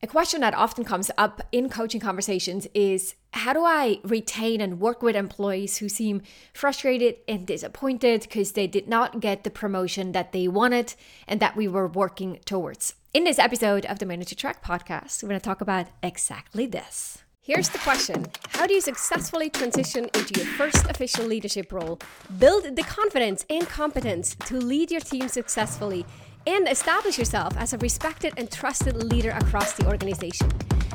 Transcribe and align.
A 0.00 0.06
question 0.06 0.42
that 0.42 0.54
often 0.54 0.84
comes 0.84 1.10
up 1.18 1.42
in 1.50 1.68
coaching 1.68 2.00
conversations 2.00 2.68
is 2.72 3.16
how 3.32 3.52
do 3.52 3.64
I 3.64 3.98
retain 4.04 4.60
and 4.60 4.78
work 4.78 5.02
with 5.02 5.16
employees 5.16 5.78
who 5.78 5.88
seem 5.88 6.22
frustrated 6.54 7.16
and 7.26 7.44
disappointed 7.44 8.20
because 8.20 8.52
they 8.52 8.68
did 8.68 8.86
not 8.86 9.18
get 9.18 9.42
the 9.42 9.50
promotion 9.50 10.12
that 10.12 10.30
they 10.30 10.46
wanted 10.46 10.94
and 11.26 11.40
that 11.40 11.56
we 11.56 11.66
were 11.66 11.88
working 11.88 12.38
towards? 12.44 12.94
In 13.12 13.24
this 13.24 13.40
episode 13.40 13.86
of 13.86 13.98
the 13.98 14.06
Manager 14.06 14.36
Track 14.36 14.62
podcast, 14.62 15.20
we're 15.20 15.30
going 15.30 15.40
to 15.40 15.44
talk 15.44 15.60
about 15.60 15.88
exactly 16.00 16.66
this. 16.66 17.18
Here's 17.40 17.70
the 17.70 17.78
question 17.78 18.26
How 18.50 18.68
do 18.68 18.74
you 18.74 18.80
successfully 18.80 19.50
transition 19.50 20.08
into 20.14 20.38
your 20.38 20.46
first 20.54 20.84
official 20.88 21.24
leadership 21.24 21.72
role? 21.72 21.98
Build 22.38 22.76
the 22.76 22.82
confidence 22.84 23.44
and 23.50 23.66
competence 23.66 24.36
to 24.46 24.58
lead 24.58 24.92
your 24.92 25.00
team 25.00 25.26
successfully 25.26 26.06
and 26.48 26.66
establish 26.66 27.18
yourself 27.18 27.54
as 27.58 27.74
a 27.74 27.78
respected 27.78 28.32
and 28.38 28.50
trusted 28.50 28.96
leader 28.96 29.30
across 29.32 29.74
the 29.74 29.86
organization? 29.86 30.50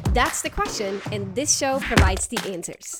That's 0.10 0.42
the 0.42 0.50
question, 0.50 1.00
and 1.12 1.36
this 1.36 1.56
show 1.56 1.80
provides 1.80 2.28
the 2.28 2.40
answers. 2.52 3.00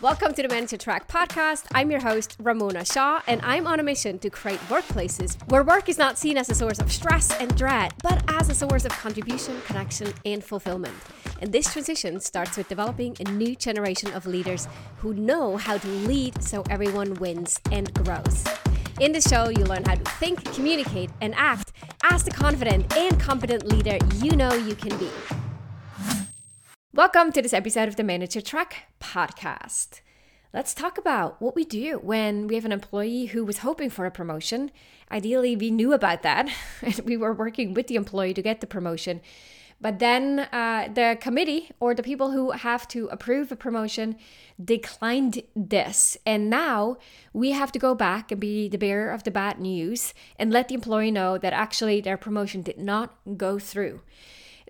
Welcome 0.00 0.32
to 0.32 0.42
the 0.42 0.48
Manager 0.48 0.78
Track 0.78 1.08
podcast. 1.08 1.66
I'm 1.74 1.90
your 1.90 2.00
host, 2.00 2.38
Ramona 2.38 2.86
Shaw, 2.86 3.20
and 3.26 3.42
I'm 3.44 3.66
on 3.66 3.80
a 3.80 3.82
mission 3.82 4.18
to 4.20 4.30
create 4.30 4.60
workplaces 4.60 5.36
where 5.50 5.62
work 5.62 5.90
is 5.90 5.98
not 5.98 6.16
seen 6.16 6.38
as 6.38 6.48
a 6.48 6.54
source 6.54 6.78
of 6.78 6.90
stress 6.90 7.38
and 7.38 7.54
dread, 7.54 7.92
but 8.02 8.24
as 8.28 8.48
a 8.48 8.54
source 8.54 8.86
of 8.86 8.92
contribution, 8.92 9.60
connection, 9.66 10.10
and 10.24 10.42
fulfillment. 10.42 10.94
And 11.42 11.52
this 11.52 11.70
transition 11.70 12.18
starts 12.20 12.56
with 12.56 12.68
developing 12.68 13.14
a 13.20 13.24
new 13.24 13.54
generation 13.54 14.10
of 14.14 14.26
leaders 14.26 14.68
who 15.00 15.12
know 15.12 15.58
how 15.58 15.76
to 15.76 15.88
lead 15.88 16.42
so 16.42 16.62
everyone 16.70 17.12
wins 17.14 17.60
and 17.70 17.92
grows. 17.92 18.44
In 19.00 19.12
the 19.12 19.20
show, 19.22 19.48
you 19.48 19.64
learn 19.64 19.84
how 19.84 19.94
to 19.94 20.10
think, 20.18 20.44
communicate, 20.52 21.08
and 21.22 21.34
act 21.34 21.72
as 22.02 22.22
the 22.22 22.30
confident 22.30 22.94
and 22.98 23.18
competent 23.18 23.64
leader 23.64 23.96
you 24.16 24.36
know 24.36 24.52
you 24.52 24.74
can 24.74 24.94
be. 24.98 25.08
Welcome 26.92 27.32
to 27.32 27.40
this 27.40 27.54
episode 27.54 27.88
of 27.88 27.96
the 27.96 28.04
Manager 28.04 28.42
Track 28.42 28.92
podcast. 29.00 30.02
Let's 30.52 30.74
talk 30.74 30.98
about 30.98 31.40
what 31.40 31.56
we 31.56 31.64
do 31.64 31.98
when 32.02 32.46
we 32.46 32.56
have 32.56 32.66
an 32.66 32.72
employee 32.72 33.24
who 33.24 33.42
was 33.42 33.58
hoping 33.58 33.88
for 33.88 34.04
a 34.04 34.10
promotion. 34.10 34.70
Ideally, 35.10 35.56
we 35.56 35.70
knew 35.70 35.94
about 35.94 36.20
that 36.20 36.50
and 36.82 37.00
we 37.06 37.16
were 37.16 37.32
working 37.32 37.72
with 37.72 37.86
the 37.86 37.96
employee 37.96 38.34
to 38.34 38.42
get 38.42 38.60
the 38.60 38.66
promotion. 38.66 39.22
But 39.80 39.98
then 39.98 40.40
uh, 40.52 40.88
the 40.92 41.16
committee 41.20 41.70
or 41.80 41.94
the 41.94 42.02
people 42.02 42.32
who 42.32 42.50
have 42.50 42.86
to 42.88 43.08
approve 43.10 43.50
a 43.50 43.56
promotion 43.56 44.16
declined 44.62 45.42
this. 45.56 46.18
And 46.26 46.50
now 46.50 46.98
we 47.32 47.52
have 47.52 47.72
to 47.72 47.78
go 47.78 47.94
back 47.94 48.30
and 48.30 48.40
be 48.40 48.68
the 48.68 48.76
bearer 48.76 49.10
of 49.10 49.24
the 49.24 49.30
bad 49.30 49.58
news 49.58 50.12
and 50.38 50.52
let 50.52 50.68
the 50.68 50.74
employee 50.74 51.10
know 51.10 51.38
that 51.38 51.54
actually 51.54 52.00
their 52.00 52.18
promotion 52.18 52.60
did 52.62 52.78
not 52.78 53.14
go 53.38 53.58
through. 53.58 54.00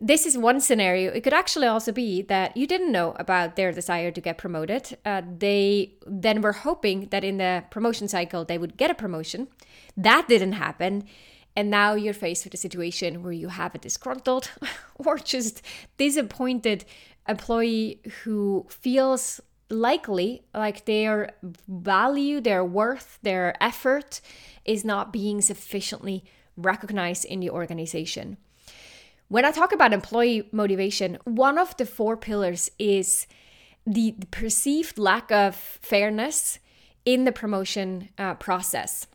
This 0.02 0.24
is 0.24 0.38
one 0.38 0.60
scenario. 0.60 1.12
It 1.12 1.22
could 1.22 1.34
actually 1.34 1.66
also 1.66 1.92
be 1.92 2.22
that 2.22 2.56
you 2.56 2.66
didn't 2.66 2.90
know 2.90 3.14
about 3.18 3.56
their 3.56 3.70
desire 3.70 4.10
to 4.10 4.20
get 4.20 4.38
promoted. 4.38 4.96
Uh, 5.04 5.20
they 5.38 5.92
then 6.06 6.40
were 6.40 6.52
hoping 6.52 7.08
that 7.10 7.22
in 7.22 7.36
the 7.36 7.64
promotion 7.70 8.08
cycle 8.08 8.44
they 8.44 8.56
would 8.56 8.78
get 8.78 8.90
a 8.90 8.94
promotion. 8.94 9.48
That 9.98 10.26
didn't 10.26 10.52
happen. 10.52 11.04
And 11.56 11.70
now 11.70 11.94
you're 11.94 12.14
faced 12.14 12.44
with 12.44 12.54
a 12.54 12.58
situation 12.58 13.22
where 13.22 13.32
you 13.32 13.48
have 13.48 13.74
a 13.74 13.78
disgruntled 13.78 14.50
or 14.94 15.18
just 15.18 15.62
disappointed 15.96 16.84
employee 17.28 18.00
who 18.22 18.66
feels 18.68 19.40
likely 19.68 20.42
like 20.54 20.84
their 20.84 21.30
value, 21.68 22.40
their 22.40 22.64
worth, 22.64 23.18
their 23.22 23.56
effort 23.62 24.20
is 24.64 24.84
not 24.84 25.12
being 25.12 25.40
sufficiently 25.40 26.24
recognized 26.56 27.24
in 27.24 27.40
the 27.40 27.50
organization. 27.50 28.36
When 29.28 29.44
I 29.44 29.52
talk 29.52 29.72
about 29.72 29.92
employee 29.92 30.48
motivation, 30.50 31.18
one 31.24 31.56
of 31.56 31.76
the 31.76 31.86
four 31.86 32.16
pillars 32.16 32.70
is 32.78 33.26
the 33.86 34.14
perceived 34.30 34.98
lack 34.98 35.30
of 35.30 35.54
fairness 35.54 36.58
in 37.04 37.24
the 37.24 37.32
promotion 37.32 38.08
uh, 38.18 38.34
process. 38.34 39.06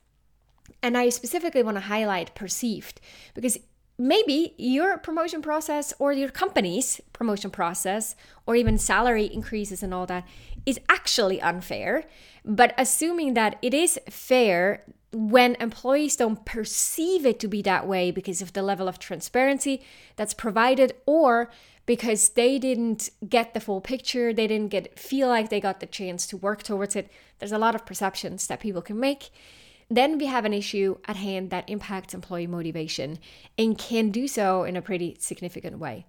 And 0.81 0.97
I 0.97 1.09
specifically 1.09 1.63
want 1.63 1.77
to 1.77 1.81
highlight 1.81 2.35
perceived 2.35 3.01
because 3.33 3.57
maybe 3.97 4.53
your 4.57 4.97
promotion 4.97 5.41
process 5.41 5.93
or 5.99 6.11
your 6.11 6.29
company's 6.29 6.99
promotion 7.13 7.49
process 7.49 8.15
or 8.45 8.55
even 8.55 8.77
salary 8.77 9.25
increases 9.25 9.81
and 9.81 9.93
all 9.93 10.05
that 10.05 10.27
is 10.65 10.79
actually 10.89 11.41
unfair. 11.41 12.03
But 12.43 12.73
assuming 12.77 13.33
that 13.35 13.57
it 13.61 13.73
is 13.73 13.99
fair 14.09 14.83
when 15.11 15.55
employees 15.55 16.17
don't 16.17 16.43
perceive 16.45 17.25
it 17.25 17.39
to 17.39 17.47
be 17.47 17.61
that 17.61 17.87
way 17.87 18.11
because 18.11 18.41
of 18.41 18.51
the 18.51 18.61
level 18.61 18.87
of 18.87 18.99
transparency 18.99 19.81
that's 20.17 20.33
provided 20.33 20.93
or 21.05 21.49
because 21.85 22.29
they 22.29 22.59
didn't 22.59 23.09
get 23.29 23.53
the 23.53 23.59
full 23.59 23.79
picture, 23.79 24.33
they 24.33 24.47
didn't 24.47 24.69
get 24.69 24.99
feel 24.99 25.29
like 25.29 25.49
they 25.49 25.61
got 25.61 25.79
the 25.79 25.85
chance 25.85 26.27
to 26.27 26.35
work 26.35 26.63
towards 26.63 26.95
it. 26.95 27.09
There's 27.39 27.51
a 27.51 27.57
lot 27.57 27.75
of 27.75 27.85
perceptions 27.85 28.47
that 28.47 28.59
people 28.59 28.81
can 28.81 28.99
make 28.99 29.29
then 29.89 30.17
we 30.17 30.25
have 30.25 30.45
an 30.45 30.53
issue 30.53 30.97
at 31.05 31.15
hand 31.15 31.49
that 31.51 31.69
impacts 31.69 32.13
employee 32.13 32.47
motivation 32.47 33.19
and 33.57 33.77
can 33.77 34.09
do 34.09 34.27
so 34.27 34.63
in 34.63 34.75
a 34.75 34.81
pretty 34.81 35.15
significant 35.19 35.79
way. 35.79 36.05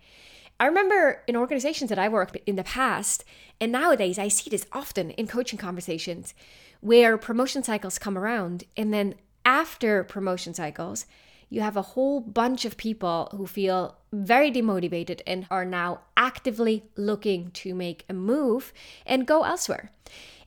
I 0.58 0.66
remember 0.66 1.22
in 1.26 1.36
organizations 1.36 1.90
that 1.90 1.98
I 1.98 2.08
worked 2.08 2.36
in 2.46 2.56
the 2.56 2.64
past, 2.64 3.24
and 3.60 3.70
nowadays 3.70 4.18
I 4.18 4.28
see 4.28 4.48
this 4.48 4.66
often 4.72 5.10
in 5.10 5.26
coaching 5.26 5.58
conversations 5.58 6.32
where 6.80 7.18
promotion 7.18 7.62
cycles 7.62 7.98
come 7.98 8.16
around, 8.16 8.64
and 8.76 8.92
then 8.92 9.16
after 9.44 10.02
promotion 10.04 10.54
cycles, 10.54 11.04
you 11.48 11.60
have 11.60 11.76
a 11.76 11.82
whole 11.82 12.20
bunch 12.20 12.64
of 12.64 12.76
people 12.76 13.28
who 13.32 13.46
feel 13.46 13.98
very 14.12 14.50
demotivated 14.50 15.20
and 15.26 15.46
are 15.50 15.64
now 15.64 16.00
actively 16.16 16.84
looking 16.96 17.50
to 17.52 17.74
make 17.74 18.04
a 18.08 18.14
move 18.14 18.72
and 19.04 19.26
go 19.26 19.44
elsewhere. 19.44 19.92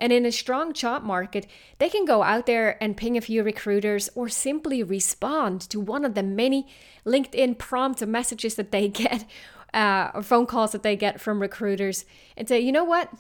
And 0.02 0.14
in 0.14 0.26
a 0.26 0.32
strong 0.32 0.74
job 0.74 1.04
market, 1.04 1.46
they 1.78 1.90
can 1.90 2.06
go 2.06 2.24
out 2.24 2.46
there 2.46 2.82
and 2.82 2.96
ping 2.96 3.18
a 3.18 3.22
few 3.22 3.44
recruiters 3.44 4.10
or 4.16 4.30
simply 4.30 4.82
respond 4.82 5.62
to 5.70 5.80
one 5.80 6.06
of 6.06 6.16
the 6.16 6.24
many 6.24 6.68
LinkedIn 7.06 7.58
prompts 7.58 8.02
or 8.02 8.08
messages 8.08 8.56
that 8.56 8.72
they 8.72 8.88
get 8.88 9.26
uh, 9.74 10.12
or 10.14 10.24
phone 10.24 10.46
calls 10.46 10.72
that 10.72 10.84
they 10.84 10.96
get 10.96 11.20
from 11.22 11.42
recruiters 11.42 12.06
and 12.38 12.48
say, 12.48 12.60
you 12.60 12.72
know 12.72 12.84
what? 12.84 13.12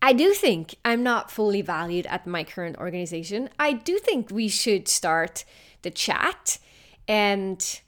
I 0.00 0.12
do 0.12 0.32
think 0.32 0.76
I'm 0.84 1.02
not 1.02 1.30
fully 1.30 1.60
valued 1.60 2.06
at 2.06 2.26
my 2.26 2.44
current 2.44 2.76
organization. 2.78 3.50
I 3.58 3.72
do 3.72 3.98
think 3.98 4.30
we 4.30 4.48
should 4.48 4.86
start 4.86 5.44
the 5.82 5.90
chat 5.90 6.58
and 7.08 7.80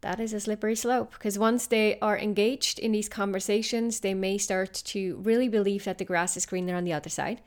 that 0.00 0.20
is 0.20 0.32
a 0.32 0.40
slippery 0.40 0.76
slope 0.76 1.12
because 1.12 1.38
once 1.38 1.66
they 1.66 1.98
are 2.00 2.18
engaged 2.18 2.78
in 2.78 2.92
these 2.92 3.08
conversations, 3.08 4.00
they 4.00 4.14
may 4.14 4.38
start 4.38 4.72
to 4.86 5.16
really 5.16 5.48
believe 5.48 5.84
that 5.84 5.98
the 5.98 6.04
grass 6.04 6.36
is 6.36 6.46
greener 6.46 6.76
on 6.76 6.84
the 6.84 6.92
other 6.92 7.10
side. 7.10 7.40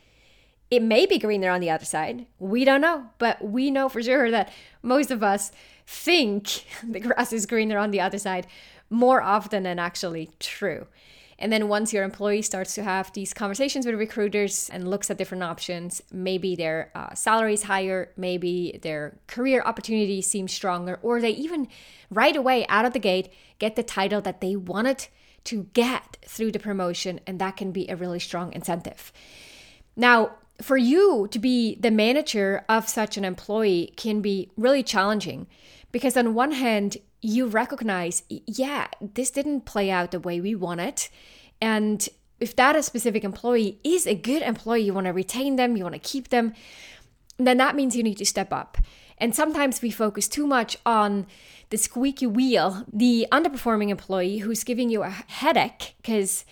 It 0.69 0.81
may 0.81 1.05
be 1.05 1.17
greener 1.17 1.49
on 1.49 1.61
the 1.61 1.69
other 1.69 1.85
side. 1.85 2.27
We 2.39 2.63
don't 2.63 2.81
know, 2.81 3.07
but 3.17 3.43
we 3.43 3.71
know 3.71 3.89
for 3.89 4.01
sure 4.01 4.31
that 4.31 4.51
most 4.81 5.11
of 5.11 5.21
us 5.21 5.51
think 5.85 6.65
the 6.83 6.99
grass 6.99 7.33
is 7.33 7.45
greener 7.45 7.77
on 7.77 7.91
the 7.91 8.01
other 8.01 8.17
side 8.17 8.47
more 8.89 9.21
often 9.21 9.63
than 9.63 9.79
actually 9.79 10.31
true. 10.39 10.87
And 11.41 11.51
then 11.51 11.67
once 11.67 11.91
your 11.91 12.03
employee 12.03 12.43
starts 12.43 12.75
to 12.75 12.83
have 12.83 13.11
these 13.13 13.33
conversations 13.33 13.85
with 13.85 13.95
recruiters 13.95 14.69
and 14.69 14.87
looks 14.87 15.09
at 15.09 15.17
different 15.17 15.43
options, 15.43 16.01
maybe 16.11 16.55
their 16.55 16.91
uh, 16.93 17.15
salary 17.15 17.55
is 17.55 17.63
higher, 17.63 18.11
maybe 18.15 18.79
their 18.83 19.17
career 19.25 19.63
opportunities 19.65 20.29
seem 20.29 20.47
stronger, 20.47 20.99
or 21.01 21.19
they 21.19 21.31
even 21.31 21.67
right 22.11 22.35
away 22.35 22.65
out 22.67 22.85
of 22.85 22.93
the 22.93 22.99
gate 22.99 23.33
get 23.57 23.75
the 23.75 23.83
title 23.83 24.21
that 24.21 24.39
they 24.39 24.55
wanted 24.55 25.07
to 25.45 25.63
get 25.73 26.17
through 26.25 26.51
the 26.51 26.59
promotion. 26.59 27.19
And 27.25 27.39
that 27.39 27.57
can 27.57 27.71
be 27.71 27.89
a 27.89 27.95
really 27.95 28.19
strong 28.19 28.53
incentive. 28.53 29.11
Now, 29.95 30.35
for 30.61 30.77
you 30.77 31.27
to 31.31 31.39
be 31.39 31.75
the 31.75 31.89
manager 31.89 32.63
of 32.69 32.87
such 32.87 33.17
an 33.17 33.25
employee 33.25 33.93
can 33.97 34.21
be 34.21 34.51
really 34.55 34.83
challenging 34.83 35.47
because, 35.91 36.15
on 36.15 36.35
one 36.35 36.51
hand, 36.51 36.97
you 37.21 37.47
recognize, 37.47 38.23
yeah, 38.29 38.87
this 38.99 39.31
didn't 39.31 39.65
play 39.65 39.91
out 39.91 40.11
the 40.11 40.19
way 40.19 40.41
we 40.41 40.55
wanted. 40.55 41.07
And 41.61 42.07
if 42.39 42.55
that 42.55 42.75
a 42.75 42.83
specific 42.83 43.23
employee 43.23 43.79
is 43.83 44.07
a 44.07 44.15
good 44.15 44.41
employee, 44.41 44.81
you 44.81 44.93
want 44.93 45.05
to 45.05 45.13
retain 45.13 45.55
them, 45.55 45.77
you 45.77 45.83
want 45.83 45.93
to 45.93 45.99
keep 45.99 46.29
them, 46.29 46.53
then 47.37 47.57
that 47.57 47.75
means 47.75 47.95
you 47.95 48.03
need 48.03 48.17
to 48.17 48.25
step 48.25 48.51
up. 48.51 48.77
And 49.17 49.35
sometimes 49.35 49.81
we 49.81 49.91
focus 49.91 50.27
too 50.27 50.47
much 50.47 50.77
on 50.85 51.27
the 51.69 51.77
squeaky 51.77 52.25
wheel, 52.25 52.85
the 52.91 53.27
underperforming 53.31 53.89
employee 53.89 54.39
who's 54.39 54.63
giving 54.63 54.89
you 54.89 55.03
a 55.03 55.09
headache 55.09 55.93
because 56.01 56.43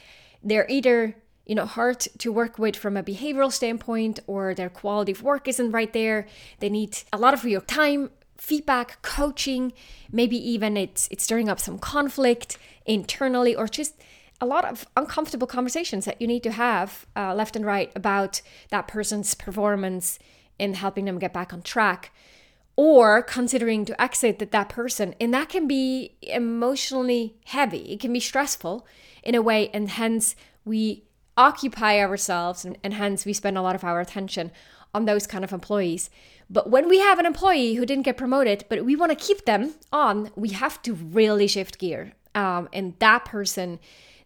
they're 0.44 0.70
either 0.70 1.16
you 1.46 1.56
know 1.56 1.66
hard 1.66 2.00
to 2.00 2.32
work 2.32 2.60
with 2.60 2.76
from 2.76 2.96
a 2.96 3.02
behavioral 3.02 3.52
standpoint 3.52 4.20
or 4.28 4.54
their 4.54 4.70
quality 4.70 5.12
of 5.12 5.24
work 5.24 5.48
isn't 5.48 5.72
right 5.72 5.94
there 5.94 6.28
they 6.60 6.70
need 6.70 6.96
a 7.12 7.18
lot 7.18 7.34
of 7.34 7.44
your 7.44 7.62
time 7.62 8.12
feedback, 8.40 9.02
coaching, 9.02 9.74
maybe 10.12 10.38
even 10.38 10.78
it's 10.78 11.08
it's 11.12 11.24
stirring 11.24 11.50
up 11.50 11.60
some 11.60 11.78
conflict 11.78 12.58
internally 12.86 13.56
or 13.56 13.68
just 13.68 13.96
a 14.42 14.46
lot 14.46 14.66
of 14.66 14.86
uncomfortable 14.96 15.48
conversations 15.48 16.06
that 16.06 16.22
you 16.22 16.28
need 16.28 16.44
to 16.44 16.52
have 16.52 17.06
uh, 17.16 17.34
left 17.36 17.56
and 17.56 17.66
right 17.66 17.92
about 17.96 18.42
that 18.70 18.88
person's 18.88 19.34
performance 19.36 20.20
in 20.58 20.74
helping 20.74 21.06
them 21.06 21.20
get 21.20 21.34
back 21.34 21.54
on 21.54 21.62
track. 21.62 22.12
or 22.80 23.22
considering 23.22 23.84
to 23.84 24.02
exit 24.02 24.40
that, 24.40 24.52
that 24.52 24.70
person. 24.70 25.14
And 25.20 25.34
that 25.34 25.50
can 25.50 25.68
be 25.68 26.16
emotionally 26.22 27.36
heavy, 27.48 27.92
it 27.92 28.00
can 28.00 28.14
be 28.14 28.22
stressful 28.22 28.88
in 29.22 29.36
a 29.36 29.42
way, 29.42 29.70
and 29.74 29.90
hence 29.90 30.34
we 30.64 31.04
occupy 31.36 32.00
ourselves 32.00 32.64
and, 32.64 32.78
and 32.82 32.94
hence 32.94 33.26
we 33.26 33.34
spend 33.34 33.58
a 33.58 33.62
lot 33.62 33.76
of 33.76 33.84
our 33.84 34.00
attention 34.00 34.50
on 34.94 35.04
those 35.04 35.28
kind 35.28 35.44
of 35.44 35.52
employees. 35.52 36.10
But 36.50 36.70
when 36.70 36.88
we 36.88 37.00
have 37.00 37.20
an 37.20 37.26
employee 37.26 37.74
who 37.74 37.86
didn't 37.86 38.06
get 38.06 38.16
promoted, 38.16 38.64
but 38.70 38.86
we 38.86 38.96
want 38.96 39.12
to 39.12 39.26
keep 39.26 39.44
them 39.44 39.74
on, 39.92 40.32
we 40.38 40.50
have 40.50 40.82
to 40.84 40.94
really 40.94 41.48
shift 41.48 41.80
gear. 41.80 42.14
Um, 42.34 42.70
and 42.72 42.94
that 43.00 43.26
person 43.26 43.80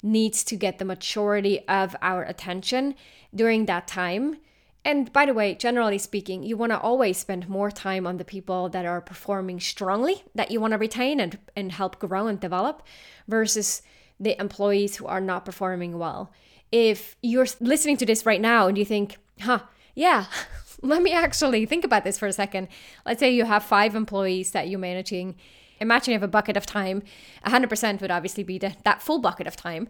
needs 0.03 0.43
to 0.43 0.55
get 0.55 0.77
the 0.77 0.85
majority 0.85 1.65
of 1.67 1.95
our 2.01 2.23
attention 2.23 2.93
during 3.33 3.65
that 3.65 3.87
time. 3.87 4.37
And 4.85 5.11
by 5.13 5.25
the 5.25 5.33
way, 5.33 5.55
generally 5.55 5.97
speaking, 5.97 6.43
you 6.43 6.57
want 6.57 6.73
to 6.73 6.79
always 6.79 7.17
spend 7.17 7.47
more 7.47 7.71
time 7.71 8.05
on 8.05 8.17
the 8.17 8.25
people 8.25 8.67
that 8.69 8.85
are 8.85 8.99
performing 8.99 9.61
strongly, 9.61 10.23
that 10.35 10.51
you 10.51 10.59
want 10.59 10.71
to 10.71 10.77
retain 10.77 11.21
and, 11.21 11.39
and 11.55 11.71
help 11.71 11.99
grow 11.99 12.27
and 12.27 12.39
develop, 12.39 12.83
versus 13.27 13.81
the 14.19 14.39
employees 14.39 14.97
who 14.97 15.07
are 15.07 15.21
not 15.21 15.45
performing 15.45 15.97
well. 15.97 16.33
If 16.71 17.15
you're 17.21 17.47
listening 17.61 17.97
to 17.97 18.05
this 18.05 18.25
right 18.25 18.41
now 18.41 18.67
and 18.67 18.77
you 18.77 18.83
think, 18.83 19.17
huh, 19.39 19.59
yeah, 19.95 20.25
let 20.81 21.01
me 21.01 21.13
actually 21.13 21.65
think 21.65 21.85
about 21.85 22.03
this 22.03 22.19
for 22.19 22.27
a 22.27 22.33
second. 22.33 22.67
Let's 23.05 23.21
say 23.21 23.33
you 23.33 23.45
have 23.45 23.63
five 23.63 23.95
employees 23.95 24.51
that 24.51 24.67
you're 24.67 24.79
managing. 24.79 25.35
Imagine 25.79 26.11
you 26.11 26.15
have 26.15 26.23
a 26.23 26.27
bucket 26.27 26.57
of 26.57 26.65
time. 26.65 27.03
100% 27.45 28.01
would 28.01 28.11
obviously 28.11 28.43
be 28.43 28.57
the, 28.57 28.75
that 28.83 29.01
full 29.01 29.19
bucket 29.19 29.47
of 29.47 29.55
time. 29.55 29.87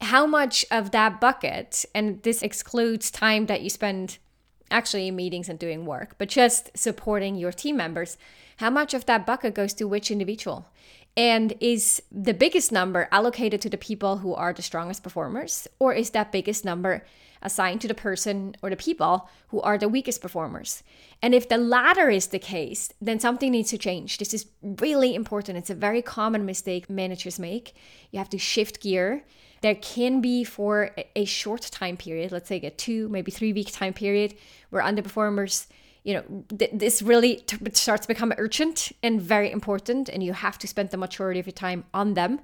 How 0.00 0.26
much 0.26 0.64
of 0.70 0.90
that 0.90 1.20
bucket, 1.20 1.84
and 1.94 2.22
this 2.22 2.42
excludes 2.42 3.10
time 3.10 3.46
that 3.46 3.62
you 3.62 3.70
spend 3.70 4.18
actually 4.70 5.08
in 5.08 5.16
meetings 5.16 5.48
and 5.48 5.58
doing 5.58 5.86
work, 5.86 6.16
but 6.18 6.28
just 6.28 6.76
supporting 6.76 7.36
your 7.36 7.52
team 7.52 7.76
members, 7.76 8.16
how 8.58 8.70
much 8.70 8.94
of 8.94 9.06
that 9.06 9.26
bucket 9.26 9.54
goes 9.54 9.74
to 9.74 9.84
which 9.84 10.10
individual? 10.10 10.66
And 11.16 11.54
is 11.60 12.02
the 12.10 12.34
biggest 12.34 12.72
number 12.72 13.08
allocated 13.12 13.60
to 13.62 13.70
the 13.70 13.78
people 13.78 14.18
who 14.18 14.34
are 14.34 14.52
the 14.52 14.62
strongest 14.62 15.02
performers? 15.02 15.68
Or 15.78 15.92
is 15.92 16.10
that 16.10 16.32
biggest 16.32 16.64
number 16.64 17.04
assigned 17.40 17.80
to 17.82 17.88
the 17.88 17.94
person 17.94 18.56
or 18.62 18.70
the 18.70 18.76
people 18.76 19.28
who 19.48 19.60
are 19.60 19.78
the 19.78 19.88
weakest 19.88 20.20
performers? 20.20 20.82
And 21.22 21.32
if 21.32 21.48
the 21.48 21.58
latter 21.58 22.10
is 22.10 22.28
the 22.28 22.40
case, 22.40 22.92
then 23.00 23.20
something 23.20 23.52
needs 23.52 23.70
to 23.70 23.78
change. 23.78 24.18
This 24.18 24.34
is 24.34 24.46
really 24.62 25.14
important. 25.14 25.58
It's 25.58 25.70
a 25.70 25.74
very 25.74 26.02
common 26.02 26.44
mistake 26.44 26.90
managers 26.90 27.38
make. 27.38 27.74
You 28.10 28.18
have 28.18 28.30
to 28.30 28.38
shift 28.38 28.80
gear. 28.80 29.24
There 29.60 29.76
can 29.76 30.20
be 30.20 30.42
for 30.42 30.90
a 31.14 31.24
short 31.24 31.62
time 31.62 31.96
period, 31.96 32.32
let's 32.32 32.48
say 32.48 32.56
a 32.58 32.70
two, 32.70 33.08
maybe 33.08 33.30
three 33.30 33.52
week 33.52 33.72
time 33.72 33.92
period, 33.92 34.34
where 34.70 34.82
underperformers 34.82 35.68
you 36.04 36.14
know, 36.14 36.44
th- 36.56 36.70
this 36.74 37.02
really 37.02 37.36
t- 37.36 37.56
starts 37.72 38.02
to 38.02 38.08
become 38.08 38.32
urgent 38.36 38.92
and 39.02 39.20
very 39.20 39.50
important, 39.50 40.08
and 40.08 40.22
you 40.22 40.34
have 40.34 40.58
to 40.58 40.68
spend 40.68 40.90
the 40.90 40.96
majority 40.96 41.40
of 41.40 41.46
your 41.46 41.52
time 41.52 41.84
on 41.92 42.14
them. 42.14 42.40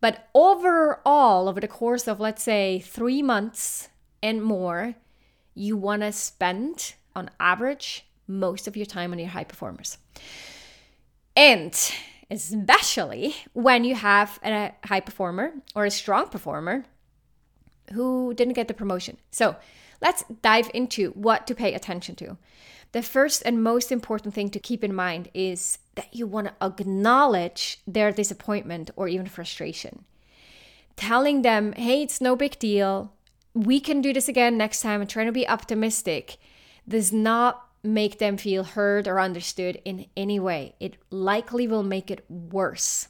But 0.00 0.28
overall, 0.34 1.48
over 1.48 1.60
the 1.60 1.68
course 1.68 2.08
of, 2.08 2.18
let's 2.18 2.42
say, 2.42 2.80
three 2.80 3.22
months 3.22 3.88
and 4.22 4.42
more, 4.42 4.94
you 5.54 5.76
want 5.76 6.02
to 6.02 6.10
spend, 6.12 6.94
on 7.14 7.30
average, 7.38 8.06
most 8.26 8.66
of 8.66 8.76
your 8.76 8.86
time 8.86 9.12
on 9.12 9.18
your 9.18 9.28
high 9.28 9.44
performers. 9.44 9.98
And 11.36 11.78
especially 12.30 13.36
when 13.52 13.84
you 13.84 13.94
have 13.94 14.40
a 14.42 14.72
high 14.84 15.00
performer 15.00 15.52
or 15.74 15.84
a 15.84 15.90
strong 15.90 16.28
performer 16.28 16.84
who 17.92 18.32
didn't 18.34 18.54
get 18.54 18.68
the 18.68 18.74
promotion. 18.74 19.18
So, 19.30 19.56
Let's 20.02 20.24
dive 20.42 20.68
into 20.74 21.10
what 21.12 21.46
to 21.46 21.54
pay 21.54 21.72
attention 21.72 22.16
to. 22.16 22.36
The 22.90 23.02
first 23.02 23.42
and 23.46 23.62
most 23.62 23.92
important 23.92 24.34
thing 24.34 24.50
to 24.50 24.58
keep 24.58 24.82
in 24.82 24.94
mind 24.94 25.30
is 25.32 25.78
that 25.94 26.12
you 26.12 26.26
want 26.26 26.48
to 26.48 26.54
acknowledge 26.66 27.80
their 27.86 28.10
disappointment 28.10 28.90
or 28.96 29.08
even 29.08 29.26
frustration. 29.26 30.04
Telling 30.96 31.42
them, 31.42 31.72
hey, 31.72 32.02
it's 32.02 32.20
no 32.20 32.36
big 32.36 32.58
deal. 32.58 33.12
We 33.54 33.80
can 33.80 34.02
do 34.02 34.12
this 34.12 34.28
again 34.28 34.58
next 34.58 34.80
time 34.80 35.00
and 35.00 35.08
trying 35.08 35.26
to 35.26 35.32
be 35.32 35.48
optimistic 35.48 36.36
does 36.86 37.12
not 37.12 37.68
make 37.84 38.18
them 38.18 38.36
feel 38.36 38.64
heard 38.64 39.06
or 39.06 39.20
understood 39.20 39.80
in 39.84 40.06
any 40.16 40.38
way. 40.40 40.74
It 40.80 40.96
likely 41.10 41.66
will 41.66 41.82
make 41.82 42.10
it 42.10 42.24
worse. 42.28 43.08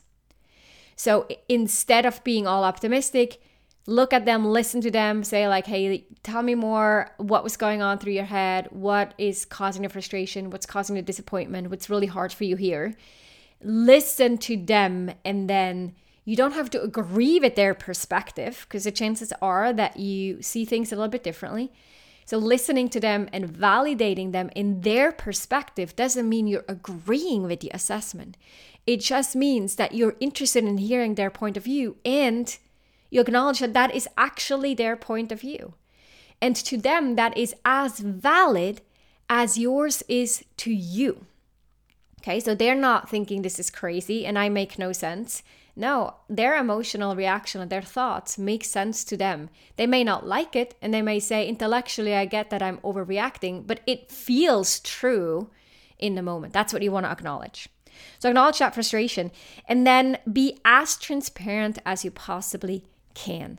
So 0.94 1.26
instead 1.48 2.06
of 2.06 2.22
being 2.22 2.46
all 2.46 2.64
optimistic, 2.64 3.40
look 3.86 4.12
at 4.12 4.24
them, 4.24 4.44
listen 4.46 4.80
to 4.80 4.90
them, 4.90 5.24
say, 5.24 5.48
like, 5.48 5.66
hey, 5.66 6.06
tell 6.22 6.42
me 6.42 6.54
more 6.54 7.10
what 7.16 7.42
was 7.42 7.56
going 7.56 7.82
on 7.82 7.98
through 7.98 8.12
your 8.12 8.24
head, 8.24 8.68
what 8.70 9.14
is 9.18 9.44
causing 9.44 9.82
the 9.82 9.88
frustration, 9.88 10.50
what's 10.50 10.66
causing 10.66 10.94
the 10.94 11.02
disappointment, 11.02 11.70
what's 11.70 11.90
really 11.90 12.06
hard 12.06 12.32
for 12.32 12.44
you 12.44 12.56
here. 12.56 12.94
Listen 13.62 14.38
to 14.38 14.56
them, 14.56 15.10
and 15.24 15.50
then 15.50 15.94
you 16.24 16.36
don't 16.36 16.52
have 16.52 16.70
to 16.70 16.82
agree 16.82 17.40
with 17.40 17.56
their 17.56 17.74
perspective 17.74 18.66
because 18.68 18.84
the 18.84 18.92
chances 18.92 19.32
are 19.42 19.72
that 19.72 19.96
you 19.96 20.40
see 20.42 20.64
things 20.64 20.92
a 20.92 20.96
little 20.96 21.10
bit 21.10 21.24
differently. 21.24 21.72
So, 22.24 22.38
listening 22.38 22.88
to 22.90 23.00
them 23.00 23.28
and 23.32 23.48
validating 23.48 24.30
them 24.30 24.48
in 24.54 24.82
their 24.82 25.10
perspective 25.10 25.96
doesn't 25.96 26.28
mean 26.28 26.46
you're 26.46 26.64
agreeing 26.68 27.42
with 27.42 27.60
the 27.60 27.70
assessment. 27.74 28.36
It 28.86 29.00
just 29.00 29.34
means 29.34 29.74
that 29.74 29.94
you're 29.94 30.16
interested 30.20 30.64
in 30.64 30.78
hearing 30.78 31.16
their 31.16 31.30
point 31.30 31.56
of 31.56 31.64
view 31.64 31.96
and 32.04 32.56
you 33.12 33.20
acknowledge 33.20 33.58
that 33.58 33.74
that 33.74 33.94
is 33.94 34.08
actually 34.16 34.72
their 34.72 34.96
point 34.96 35.30
of 35.30 35.42
view. 35.42 35.74
And 36.40 36.56
to 36.56 36.78
them, 36.78 37.14
that 37.16 37.36
is 37.36 37.54
as 37.62 38.00
valid 38.00 38.80
as 39.28 39.58
yours 39.58 40.02
is 40.08 40.42
to 40.56 40.72
you. 40.72 41.26
Okay, 42.20 42.40
so 42.40 42.54
they're 42.54 42.74
not 42.74 43.10
thinking 43.10 43.42
this 43.42 43.58
is 43.58 43.68
crazy 43.68 44.24
and 44.24 44.38
I 44.38 44.48
make 44.48 44.78
no 44.78 44.92
sense. 44.92 45.42
No, 45.76 46.14
their 46.30 46.56
emotional 46.56 47.14
reaction 47.14 47.60
and 47.60 47.70
their 47.70 47.82
thoughts 47.82 48.38
make 48.38 48.64
sense 48.64 49.04
to 49.04 49.16
them. 49.16 49.50
They 49.76 49.86
may 49.86 50.04
not 50.04 50.26
like 50.26 50.56
it 50.56 50.74
and 50.80 50.94
they 50.94 51.02
may 51.02 51.20
say, 51.20 51.46
intellectually, 51.46 52.14
I 52.14 52.24
get 52.24 52.48
that 52.48 52.62
I'm 52.62 52.78
overreacting, 52.78 53.66
but 53.66 53.80
it 53.86 54.10
feels 54.10 54.80
true 54.80 55.50
in 55.98 56.14
the 56.14 56.22
moment. 56.22 56.54
That's 56.54 56.72
what 56.72 56.82
you 56.82 56.90
want 56.90 57.04
to 57.04 57.12
acknowledge. 57.12 57.68
So 58.18 58.30
acknowledge 58.30 58.58
that 58.60 58.72
frustration 58.72 59.30
and 59.68 59.86
then 59.86 60.16
be 60.32 60.58
as 60.64 60.96
transparent 60.96 61.78
as 61.84 62.06
you 62.06 62.10
possibly 62.10 62.84
can. 63.14 63.58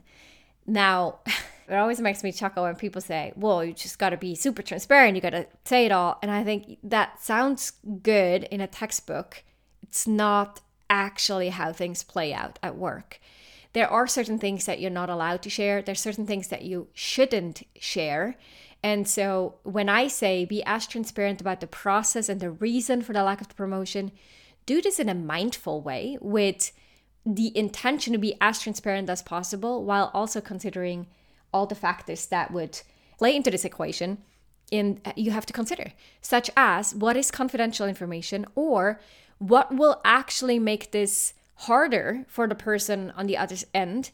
Now, 0.66 1.20
it 1.68 1.74
always 1.74 2.00
makes 2.00 2.22
me 2.22 2.32
chuckle 2.32 2.64
when 2.64 2.76
people 2.76 3.00
say, 3.00 3.32
well, 3.36 3.64
you 3.64 3.72
just 3.72 3.98
got 3.98 4.10
to 4.10 4.16
be 4.16 4.34
super 4.34 4.62
transparent, 4.62 5.16
you 5.16 5.22
got 5.22 5.30
to 5.30 5.46
say 5.64 5.86
it 5.86 5.92
all. 5.92 6.18
And 6.22 6.30
I 6.30 6.44
think 6.44 6.78
that 6.82 7.22
sounds 7.22 7.72
good 8.02 8.44
in 8.44 8.60
a 8.60 8.66
textbook. 8.66 9.44
It's 9.82 10.06
not 10.06 10.60
actually 10.90 11.48
how 11.50 11.72
things 11.72 12.02
play 12.02 12.32
out 12.34 12.58
at 12.62 12.76
work. 12.76 13.20
There 13.72 13.90
are 13.90 14.06
certain 14.06 14.38
things 14.38 14.66
that 14.66 14.80
you're 14.80 14.90
not 14.90 15.10
allowed 15.10 15.42
to 15.42 15.50
share, 15.50 15.82
there's 15.82 16.00
certain 16.00 16.26
things 16.26 16.48
that 16.48 16.62
you 16.62 16.88
shouldn't 16.92 17.62
share. 17.78 18.36
And 18.82 19.08
so 19.08 19.56
when 19.62 19.88
I 19.88 20.08
say 20.08 20.44
be 20.44 20.62
as 20.64 20.86
transparent 20.86 21.40
about 21.40 21.60
the 21.60 21.66
process 21.66 22.28
and 22.28 22.38
the 22.38 22.50
reason 22.50 23.00
for 23.02 23.14
the 23.14 23.24
lack 23.24 23.40
of 23.40 23.48
the 23.48 23.54
promotion, 23.54 24.12
do 24.66 24.82
this 24.82 25.00
in 25.00 25.08
a 25.08 25.14
mindful 25.14 25.80
way 25.80 26.18
with 26.20 26.70
the 27.24 27.56
intention 27.56 28.12
to 28.12 28.18
be 28.18 28.36
as 28.40 28.60
transparent 28.60 29.08
as 29.08 29.22
possible 29.22 29.84
while 29.84 30.10
also 30.12 30.40
considering 30.40 31.06
all 31.52 31.66
the 31.66 31.74
factors 31.74 32.26
that 32.26 32.50
would 32.50 32.80
play 33.18 33.34
into 33.34 33.50
this 33.50 33.64
equation 33.64 34.18
in 34.70 35.00
you 35.14 35.30
have 35.30 35.46
to 35.46 35.52
consider 35.52 35.92
such 36.20 36.50
as 36.56 36.94
what 36.94 37.16
is 37.16 37.30
confidential 37.30 37.86
information 37.86 38.46
or 38.54 39.00
what 39.38 39.74
will 39.74 40.00
actually 40.04 40.58
make 40.58 40.90
this 40.90 41.34
harder 41.56 42.24
for 42.28 42.46
the 42.48 42.54
person 42.54 43.12
on 43.16 43.26
the 43.26 43.36
other 43.36 43.56
end 43.72 44.10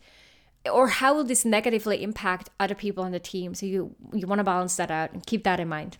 or 0.70 0.88
how 0.88 1.14
will 1.14 1.24
this 1.24 1.44
negatively 1.44 2.02
impact 2.02 2.50
other 2.58 2.74
people 2.74 3.02
on 3.02 3.12
the 3.12 3.20
team? 3.20 3.54
So 3.54 3.66
you 3.66 3.94
you 4.12 4.26
want 4.26 4.40
to 4.40 4.44
balance 4.44 4.76
that 4.76 4.90
out 4.90 5.12
and 5.12 5.24
keep 5.24 5.44
that 5.44 5.60
in 5.60 5.68
mind. 5.68 5.96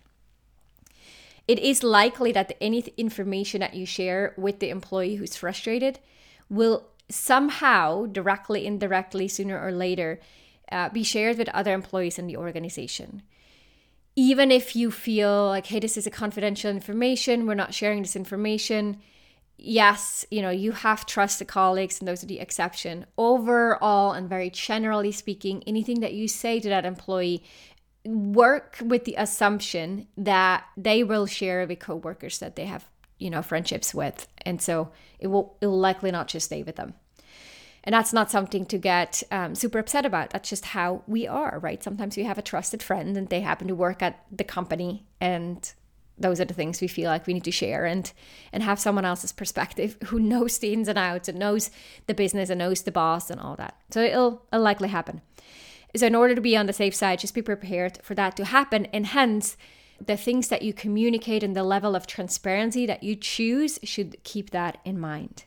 It 1.47 1.59
is 1.59 1.83
likely 1.83 2.31
that 2.33 2.55
any 2.61 2.81
information 2.97 3.61
that 3.61 3.73
you 3.73 3.85
share 3.85 4.33
with 4.37 4.59
the 4.59 4.69
employee 4.69 5.15
who's 5.15 5.35
frustrated 5.35 5.99
will 6.49 6.87
somehow, 7.11 8.05
directly, 8.05 8.65
indirectly, 8.65 9.27
sooner 9.27 9.61
or 9.61 9.71
later, 9.71 10.19
uh, 10.71 10.89
be 10.89 11.03
shared 11.03 11.37
with 11.37 11.49
other 11.49 11.73
employees 11.73 12.17
in 12.17 12.27
the 12.27 12.37
organization. 12.37 13.21
Even 14.15 14.51
if 14.51 14.75
you 14.75 14.91
feel 14.91 15.47
like, 15.47 15.67
hey, 15.67 15.79
this 15.79 15.97
is 15.97 16.07
a 16.07 16.11
confidential 16.11 16.69
information, 16.69 17.45
we're 17.45 17.53
not 17.53 17.73
sharing 17.73 18.01
this 18.01 18.15
information. 18.15 18.97
Yes, 19.57 20.25
you 20.31 20.41
know, 20.41 20.49
you 20.49 20.71
have 20.71 21.05
trusted 21.05 21.47
colleagues, 21.47 21.99
and 21.99 22.07
those 22.07 22.23
are 22.23 22.27
the 22.27 22.39
exception. 22.39 23.05
Overall, 23.17 24.13
and 24.13 24.27
very 24.27 24.49
generally 24.49 25.11
speaking, 25.11 25.63
anything 25.67 25.99
that 25.99 26.13
you 26.13 26.27
say 26.27 26.59
to 26.59 26.69
that 26.69 26.85
employee, 26.85 27.43
work 28.03 28.77
with 28.83 29.05
the 29.05 29.15
assumption 29.17 30.07
that 30.17 30.65
they 30.75 31.03
will 31.03 31.25
share 31.25 31.65
with 31.67 31.79
coworkers 31.79 32.39
that 32.39 32.55
they 32.55 32.65
have 32.65 32.87
you 33.19 33.29
know 33.29 33.43
friendships 33.43 33.93
with 33.93 34.27
and 34.41 34.61
so 34.61 34.91
it 35.19 35.27
will 35.27 35.55
it 35.61 35.67
will 35.67 35.79
likely 35.79 36.09
not 36.09 36.27
just 36.27 36.47
stay 36.47 36.63
with 36.63 36.75
them 36.75 36.95
and 37.83 37.93
that's 37.93 38.13
not 38.13 38.29
something 38.29 38.65
to 38.67 38.77
get 38.77 39.23
um, 39.31 39.55
super 39.55 39.79
upset 39.79 40.05
about. 40.05 40.29
That's 40.29 40.49
just 40.49 40.65
how 40.65 41.03
we 41.07 41.27
are, 41.27 41.59
right? 41.59 41.83
Sometimes 41.83 42.15
we 42.15 42.23
have 42.23 42.37
a 42.37 42.43
trusted 42.43 42.83
friend 42.83 43.17
and 43.17 43.27
they 43.29 43.41
happen 43.41 43.67
to 43.67 43.75
work 43.75 44.03
at 44.03 44.23
the 44.31 44.43
company 44.43 45.05
and 45.19 45.71
those 46.17 46.39
are 46.39 46.45
the 46.45 46.53
things 46.53 46.81
we 46.81 46.87
feel 46.87 47.09
like 47.09 47.25
we 47.25 47.33
need 47.33 47.43
to 47.43 47.51
share 47.51 47.85
and 47.85 48.11
and 48.53 48.61
have 48.61 48.79
someone 48.79 49.05
else's 49.05 49.31
perspective 49.31 49.97
who 50.05 50.19
knows 50.19 50.59
the 50.59 50.73
ins 50.73 50.87
and 50.87 50.99
outs 50.99 51.27
and 51.27 51.39
knows 51.39 51.71
the 52.05 52.13
business 52.13 52.49
and 52.49 52.59
knows 52.59 52.83
the 52.83 52.91
boss 52.91 53.29
and 53.29 53.39
all 53.39 53.55
that. 53.55 53.75
So 53.89 54.01
it'll, 54.01 54.45
it'll 54.51 54.63
likely 54.63 54.89
happen. 54.89 55.21
So 55.95 56.05
in 56.05 56.15
order 56.15 56.35
to 56.35 56.41
be 56.41 56.55
on 56.55 56.67
the 56.67 56.73
safe 56.73 56.95
side, 56.95 57.19
just 57.19 57.33
be 57.33 57.41
prepared 57.41 57.99
for 58.01 58.15
that 58.15 58.37
to 58.37 58.45
happen. 58.45 58.85
And 58.87 59.07
hence, 59.07 59.57
the 59.99 60.17
things 60.17 60.47
that 60.47 60.61
you 60.61 60.73
communicate 60.73 61.43
and 61.43 61.55
the 61.55 61.63
level 61.63 61.95
of 61.95 62.07
transparency 62.07 62.85
that 62.85 63.03
you 63.03 63.15
choose 63.15 63.77
should 63.83 64.23
keep 64.23 64.51
that 64.51 64.77
in 64.85 64.99
mind. 64.99 65.43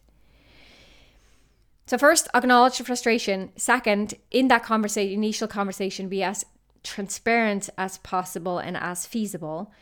So 1.87 1.99
first, 1.99 2.29
acknowledge 2.35 2.79
the 2.79 2.85
frustration. 2.85 3.53
Second, 3.57 4.15
in 4.31 4.49
that 4.49 4.65
conversation, 4.65 5.13
initial 5.13 5.49
conversation, 5.49 6.09
be 6.09 6.23
as 6.23 6.45
transparent 6.83 7.69
as 7.77 7.99
possible 7.99 8.59
and 8.59 8.77
as 8.77 9.07
feasible. 9.07 9.73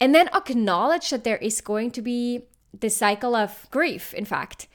And 0.00 0.14
then 0.14 0.28
acknowledge 0.34 1.10
that 1.10 1.24
there 1.24 1.38
is 1.38 1.60
going 1.60 1.90
to 1.92 2.02
be 2.02 2.42
the 2.78 2.90
cycle 2.90 3.34
of 3.34 3.66
grief, 3.70 4.12
in 4.12 4.24
fact. 4.24 4.68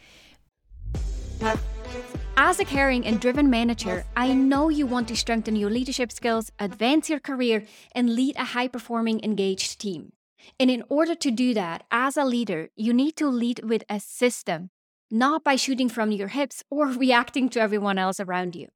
As 2.38 2.60
a 2.60 2.66
caring 2.66 3.06
and 3.06 3.20
driven 3.20 3.50
manager, 3.50 4.06
I 4.16 4.34
know 4.34 4.70
you 4.70 4.86
want 4.86 5.08
to 5.10 5.16
strengthen 5.16 5.56
your 5.56 5.70
leadership 5.70 6.12
skills, 6.12 6.51
advance 6.58 7.10
your 7.10 7.20
career, 7.20 7.66
and 7.94 8.16
lead 8.16 8.36
a 8.38 8.46
high 8.46 8.68
performing, 8.68 9.24
engaged 9.24 9.80
team. 9.80 10.13
And 10.60 10.72
in 10.72 10.84
order 10.90 11.16
to 11.16 11.32
do 11.32 11.54
that, 11.54 11.84
as 11.92 12.18
a 12.18 12.25
leader, 12.25 12.70
you 12.75 12.94
need 12.94 13.16
to 13.18 13.28
lead 13.28 13.62
with 13.63 13.84
a 13.90 14.00
system, 14.00 14.70
not 15.12 15.44
by 15.44 15.56
shooting 15.56 15.89
from 15.89 16.12
your 16.12 16.30
hips 16.30 16.63
or 16.70 16.88
reacting 17.06 17.50
to 17.50 17.62
everyone 17.62 17.98
else 17.98 18.20
around 18.20 18.56
you. 18.56 18.70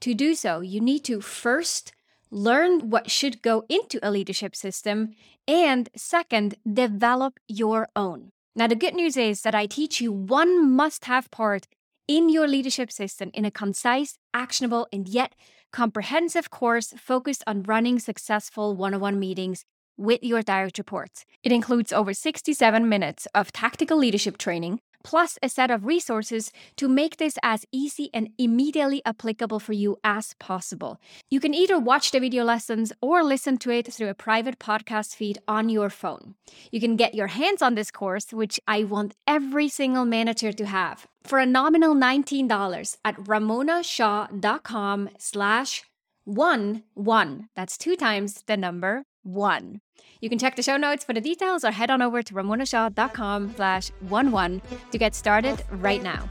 To 0.00 0.14
do 0.14 0.34
so, 0.34 0.60
you 0.60 0.80
need 0.80 1.04
to 1.04 1.20
first 1.20 1.92
learn 2.30 2.90
what 2.90 3.10
should 3.10 3.42
go 3.42 3.64
into 3.68 3.98
a 4.02 4.10
leadership 4.10 4.54
system, 4.54 5.14
and 5.48 5.88
second, 5.96 6.54
develop 6.70 7.38
your 7.48 7.88
own. 7.96 8.30
Now, 8.54 8.66
the 8.66 8.76
good 8.76 8.94
news 8.94 9.16
is 9.16 9.42
that 9.42 9.54
I 9.54 9.66
teach 9.66 10.00
you 10.00 10.12
one 10.12 10.70
must 10.70 11.04
have 11.06 11.30
part 11.30 11.66
in 12.08 12.28
your 12.28 12.48
leadership 12.48 12.90
system 12.90 13.30
in 13.34 13.44
a 13.44 13.50
concise, 13.50 14.18
actionable, 14.34 14.88
and 14.92 15.08
yet 15.08 15.34
comprehensive 15.72 16.50
course 16.50 16.92
focused 16.96 17.44
on 17.46 17.62
running 17.62 17.98
successful 17.98 18.74
one 18.74 18.94
on 18.94 19.00
one 19.00 19.20
meetings 19.20 19.64
with 19.96 20.22
your 20.22 20.42
direct 20.42 20.78
reports. 20.78 21.24
It 21.42 21.52
includes 21.52 21.92
over 21.92 22.12
67 22.12 22.88
minutes 22.88 23.26
of 23.34 23.52
tactical 23.52 23.98
leadership 23.98 24.38
training, 24.38 24.80
plus 25.02 25.38
a 25.42 25.48
set 25.48 25.70
of 25.70 25.86
resources 25.86 26.52
to 26.76 26.88
make 26.88 27.16
this 27.16 27.38
as 27.42 27.64
easy 27.72 28.10
and 28.12 28.30
immediately 28.38 29.02
applicable 29.04 29.60
for 29.60 29.72
you 29.72 29.98
as 30.04 30.34
possible. 30.38 31.00
You 31.30 31.40
can 31.40 31.54
either 31.54 31.78
watch 31.78 32.10
the 32.10 32.20
video 32.20 32.44
lessons 32.44 32.92
or 33.00 33.22
listen 33.22 33.58
to 33.58 33.70
it 33.70 33.92
through 33.92 34.08
a 34.08 34.14
private 34.14 34.58
podcast 34.58 35.14
feed 35.14 35.38
on 35.46 35.68
your 35.68 35.90
phone. 35.90 36.34
You 36.70 36.80
can 36.80 36.96
get 36.96 37.14
your 37.14 37.28
hands 37.28 37.62
on 37.62 37.74
this 37.74 37.90
course, 37.90 38.32
which 38.32 38.60
I 38.66 38.84
want 38.84 39.14
every 39.26 39.68
single 39.68 40.04
manager 40.04 40.52
to 40.52 40.66
have, 40.66 41.06
for 41.22 41.38
a 41.38 41.46
nominal 41.46 41.94
$19 41.94 42.96
at 43.04 43.16
ramonashaw.com 43.16 45.10
slash 45.18 45.84
one 46.24 46.84
one. 46.94 47.48
That's 47.56 47.76
two 47.76 47.96
times 47.96 48.42
the 48.46 48.56
number 48.56 49.02
one. 49.22 49.80
You 50.20 50.28
can 50.28 50.38
check 50.38 50.56
the 50.56 50.62
show 50.62 50.76
notes 50.76 51.04
for 51.04 51.12
the 51.12 51.20
details 51.20 51.64
or 51.64 51.70
head 51.70 51.90
on 51.90 52.02
over 52.02 52.22
to 52.22 52.34
ramonashaw.com 52.34 53.54
slash 53.56 53.90
one 54.00 54.30
one 54.32 54.60
to 54.92 54.98
get 54.98 55.14
started 55.14 55.62
right 55.70 56.02
now. 56.02 56.28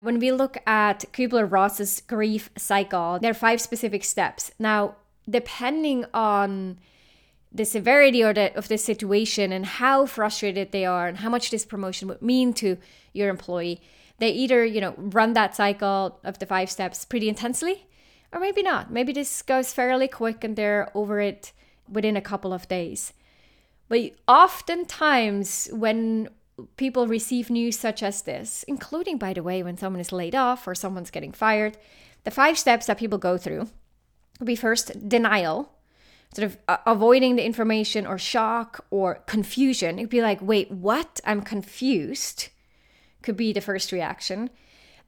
When 0.00 0.20
we 0.20 0.30
look 0.30 0.58
at 0.64 1.04
Kubler-Ross's 1.12 2.02
grief 2.06 2.50
cycle, 2.56 3.18
there 3.18 3.32
are 3.32 3.34
five 3.34 3.60
specific 3.60 4.04
steps. 4.04 4.52
Now, 4.58 4.94
depending 5.28 6.04
on 6.14 6.78
the 7.50 7.64
severity 7.64 8.22
or 8.22 8.32
the, 8.32 8.56
of 8.56 8.68
the 8.68 8.78
situation 8.78 9.50
and 9.52 9.66
how 9.66 10.06
frustrated 10.06 10.70
they 10.70 10.84
are 10.84 11.08
and 11.08 11.18
how 11.18 11.28
much 11.28 11.50
this 11.50 11.64
promotion 11.64 12.06
would 12.08 12.22
mean 12.22 12.52
to 12.54 12.78
your 13.12 13.28
employee, 13.28 13.80
they 14.18 14.30
either, 14.30 14.64
you 14.64 14.80
know, 14.80 14.94
run 14.96 15.32
that 15.32 15.56
cycle 15.56 16.20
of 16.22 16.38
the 16.38 16.46
five 16.46 16.70
steps 16.70 17.04
pretty 17.04 17.28
intensely 17.28 17.87
or 18.32 18.40
maybe 18.40 18.62
not. 18.62 18.90
Maybe 18.90 19.12
this 19.12 19.42
goes 19.42 19.72
fairly 19.72 20.08
quick 20.08 20.44
and 20.44 20.56
they're 20.56 20.90
over 20.94 21.20
it 21.20 21.52
within 21.88 22.16
a 22.16 22.22
couple 22.22 22.52
of 22.52 22.68
days. 22.68 23.12
But 23.88 24.12
oftentimes, 24.26 25.68
when 25.72 26.28
people 26.76 27.06
receive 27.06 27.50
news 27.50 27.78
such 27.78 28.02
as 28.02 28.22
this, 28.22 28.64
including, 28.68 29.16
by 29.16 29.32
the 29.32 29.42
way, 29.42 29.62
when 29.62 29.78
someone 29.78 30.00
is 30.00 30.12
laid 30.12 30.34
off 30.34 30.66
or 30.66 30.74
someone's 30.74 31.10
getting 31.10 31.32
fired, 31.32 31.78
the 32.24 32.30
five 32.30 32.58
steps 32.58 32.86
that 32.86 32.98
people 32.98 33.18
go 33.18 33.38
through 33.38 33.68
would 34.38 34.46
be 34.46 34.56
first 34.56 35.08
denial, 35.08 35.72
sort 36.34 36.44
of 36.46 36.58
uh, 36.68 36.76
avoiding 36.84 37.36
the 37.36 37.46
information 37.46 38.06
or 38.06 38.18
shock 38.18 38.84
or 38.90 39.16
confusion. 39.26 39.98
It'd 39.98 40.10
be 40.10 40.20
like, 40.20 40.42
wait, 40.42 40.70
what? 40.70 41.20
I'm 41.24 41.40
confused, 41.40 42.48
could 43.22 43.36
be 43.36 43.52
the 43.52 43.60
first 43.60 43.92
reaction. 43.92 44.50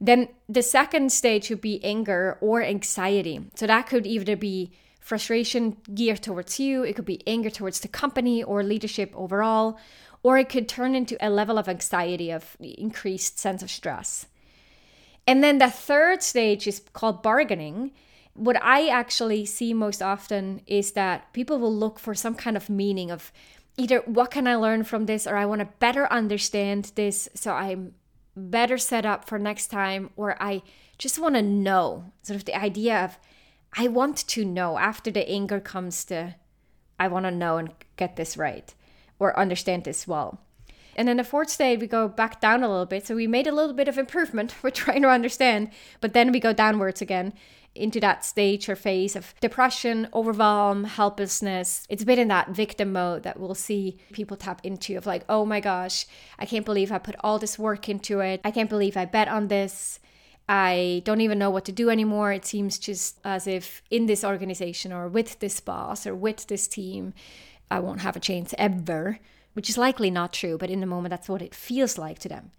Then 0.03 0.29
the 0.49 0.63
second 0.63 1.11
stage 1.11 1.51
would 1.51 1.61
be 1.61 1.83
anger 1.83 2.39
or 2.41 2.63
anxiety. 2.63 3.39
So 3.55 3.67
that 3.67 3.87
could 3.87 4.07
either 4.07 4.35
be 4.35 4.71
frustration 4.99 5.77
geared 5.93 6.23
towards 6.23 6.59
you, 6.59 6.83
it 6.83 6.95
could 6.95 7.05
be 7.05 7.25
anger 7.27 7.51
towards 7.51 7.79
the 7.79 7.87
company 7.87 8.43
or 8.43 8.63
leadership 8.63 9.11
overall, 9.15 9.79
or 10.23 10.37
it 10.37 10.49
could 10.49 10.67
turn 10.67 10.95
into 10.95 11.17
a 11.25 11.29
level 11.29 11.57
of 11.57 11.69
anxiety 11.69 12.31
of 12.31 12.57
increased 12.59 13.37
sense 13.37 13.61
of 13.61 13.69
stress. 13.69 14.25
And 15.27 15.43
then 15.43 15.59
the 15.59 15.69
third 15.69 16.23
stage 16.23 16.67
is 16.67 16.81
called 16.93 17.21
bargaining. 17.21 17.91
What 18.33 18.61
I 18.61 18.87
actually 18.87 19.45
see 19.45 19.73
most 19.73 20.01
often 20.01 20.61
is 20.65 20.93
that 20.93 21.31
people 21.33 21.59
will 21.59 21.75
look 21.75 21.99
for 21.99 22.15
some 22.15 22.33
kind 22.33 22.57
of 22.57 22.69
meaning 22.69 23.11
of 23.11 23.31
either 23.77 23.99
what 24.05 24.31
can 24.31 24.47
I 24.47 24.55
learn 24.55 24.83
from 24.83 25.05
this 25.05 25.27
or 25.27 25.35
I 25.35 25.45
want 25.45 25.59
to 25.59 25.67
better 25.79 26.11
understand 26.11 26.91
this 26.95 27.29
so 27.35 27.53
I'm 27.53 27.93
better 28.35 28.77
set 28.77 29.05
up 29.05 29.27
for 29.27 29.37
next 29.37 29.67
time 29.67 30.09
or 30.15 30.41
I 30.41 30.61
just 30.97 31.19
want 31.19 31.35
to 31.35 31.41
know 31.41 32.11
sort 32.21 32.37
of 32.37 32.45
the 32.45 32.55
idea 32.55 33.03
of 33.03 33.19
I 33.77 33.87
want 33.87 34.17
to 34.27 34.45
know 34.45 34.77
after 34.77 35.11
the 35.11 35.27
anger 35.29 35.59
comes 35.59 36.05
to 36.05 36.35
I 36.99 37.07
want 37.07 37.25
to 37.25 37.31
know 37.31 37.57
and 37.57 37.71
get 37.97 38.15
this 38.15 38.37
right 38.37 38.73
or 39.17 39.37
understand 39.37 39.83
this 39.83 40.07
well. 40.07 40.39
And 40.95 41.07
then 41.07 41.17
the 41.17 41.23
fourth 41.23 41.49
stage, 41.49 41.79
we 41.79 41.87
go 41.87 42.07
back 42.07 42.41
down 42.41 42.63
a 42.63 42.69
little 42.69 42.85
bit. 42.85 43.07
So 43.07 43.15
we 43.15 43.25
made 43.25 43.47
a 43.47 43.51
little 43.51 43.73
bit 43.73 43.87
of 43.87 43.97
improvement. 43.97 44.55
We're 44.61 44.71
trying 44.71 45.01
to 45.03 45.09
understand, 45.09 45.71
but 45.99 46.13
then 46.13 46.31
we 46.31 46.39
go 46.39 46.53
downwards 46.53 47.01
again 47.01 47.33
into 47.73 47.99
that 48.01 48.25
stage 48.25 48.67
or 48.67 48.75
phase 48.75 49.15
of 49.15 49.33
depression, 49.39 50.07
overwhelm, 50.13 50.83
helplessness. 50.83 51.85
It's 51.89 52.03
a 52.03 52.05
bit 52.05 52.19
in 52.19 52.27
that 52.27 52.49
victim 52.49 52.91
mode 52.91 53.23
that 53.23 53.39
we'll 53.39 53.55
see 53.55 53.97
people 54.11 54.35
tap 54.35 54.61
into 54.63 54.97
of 54.97 55.05
like, 55.05 55.23
oh 55.29 55.45
my 55.45 55.59
gosh, 55.59 56.05
I 56.37 56.45
can't 56.45 56.65
believe 56.65 56.91
I 56.91 56.97
put 56.97 57.15
all 57.21 57.39
this 57.39 57.57
work 57.57 57.87
into 57.87 58.19
it. 58.19 58.41
I 58.43 58.51
can't 58.51 58.69
believe 58.69 58.97
I 58.97 59.05
bet 59.05 59.27
on 59.27 59.47
this. 59.47 59.99
I 60.49 61.01
don't 61.05 61.21
even 61.21 61.39
know 61.39 61.49
what 61.49 61.63
to 61.65 61.71
do 61.71 61.89
anymore. 61.89 62.33
It 62.33 62.45
seems 62.45 62.77
just 62.77 63.19
as 63.23 63.47
if 63.47 63.81
in 63.89 64.05
this 64.05 64.23
organization 64.23 64.91
or 64.91 65.07
with 65.07 65.39
this 65.39 65.61
boss 65.61 66.05
or 66.05 66.13
with 66.13 66.47
this 66.47 66.67
team, 66.67 67.13
I 67.69 67.79
won't 67.79 68.01
have 68.01 68.17
a 68.17 68.19
chance 68.19 68.53
ever, 68.57 69.19
which 69.53 69.69
is 69.69 69.77
likely 69.77 70.11
not 70.11 70.33
true, 70.33 70.57
but 70.57 70.69
in 70.69 70.81
the 70.81 70.85
moment, 70.85 71.11
that's 71.11 71.29
what 71.29 71.41
it 71.41 71.55
feels 71.55 71.97
like 71.97 72.19
to 72.19 72.29
them. 72.29 72.51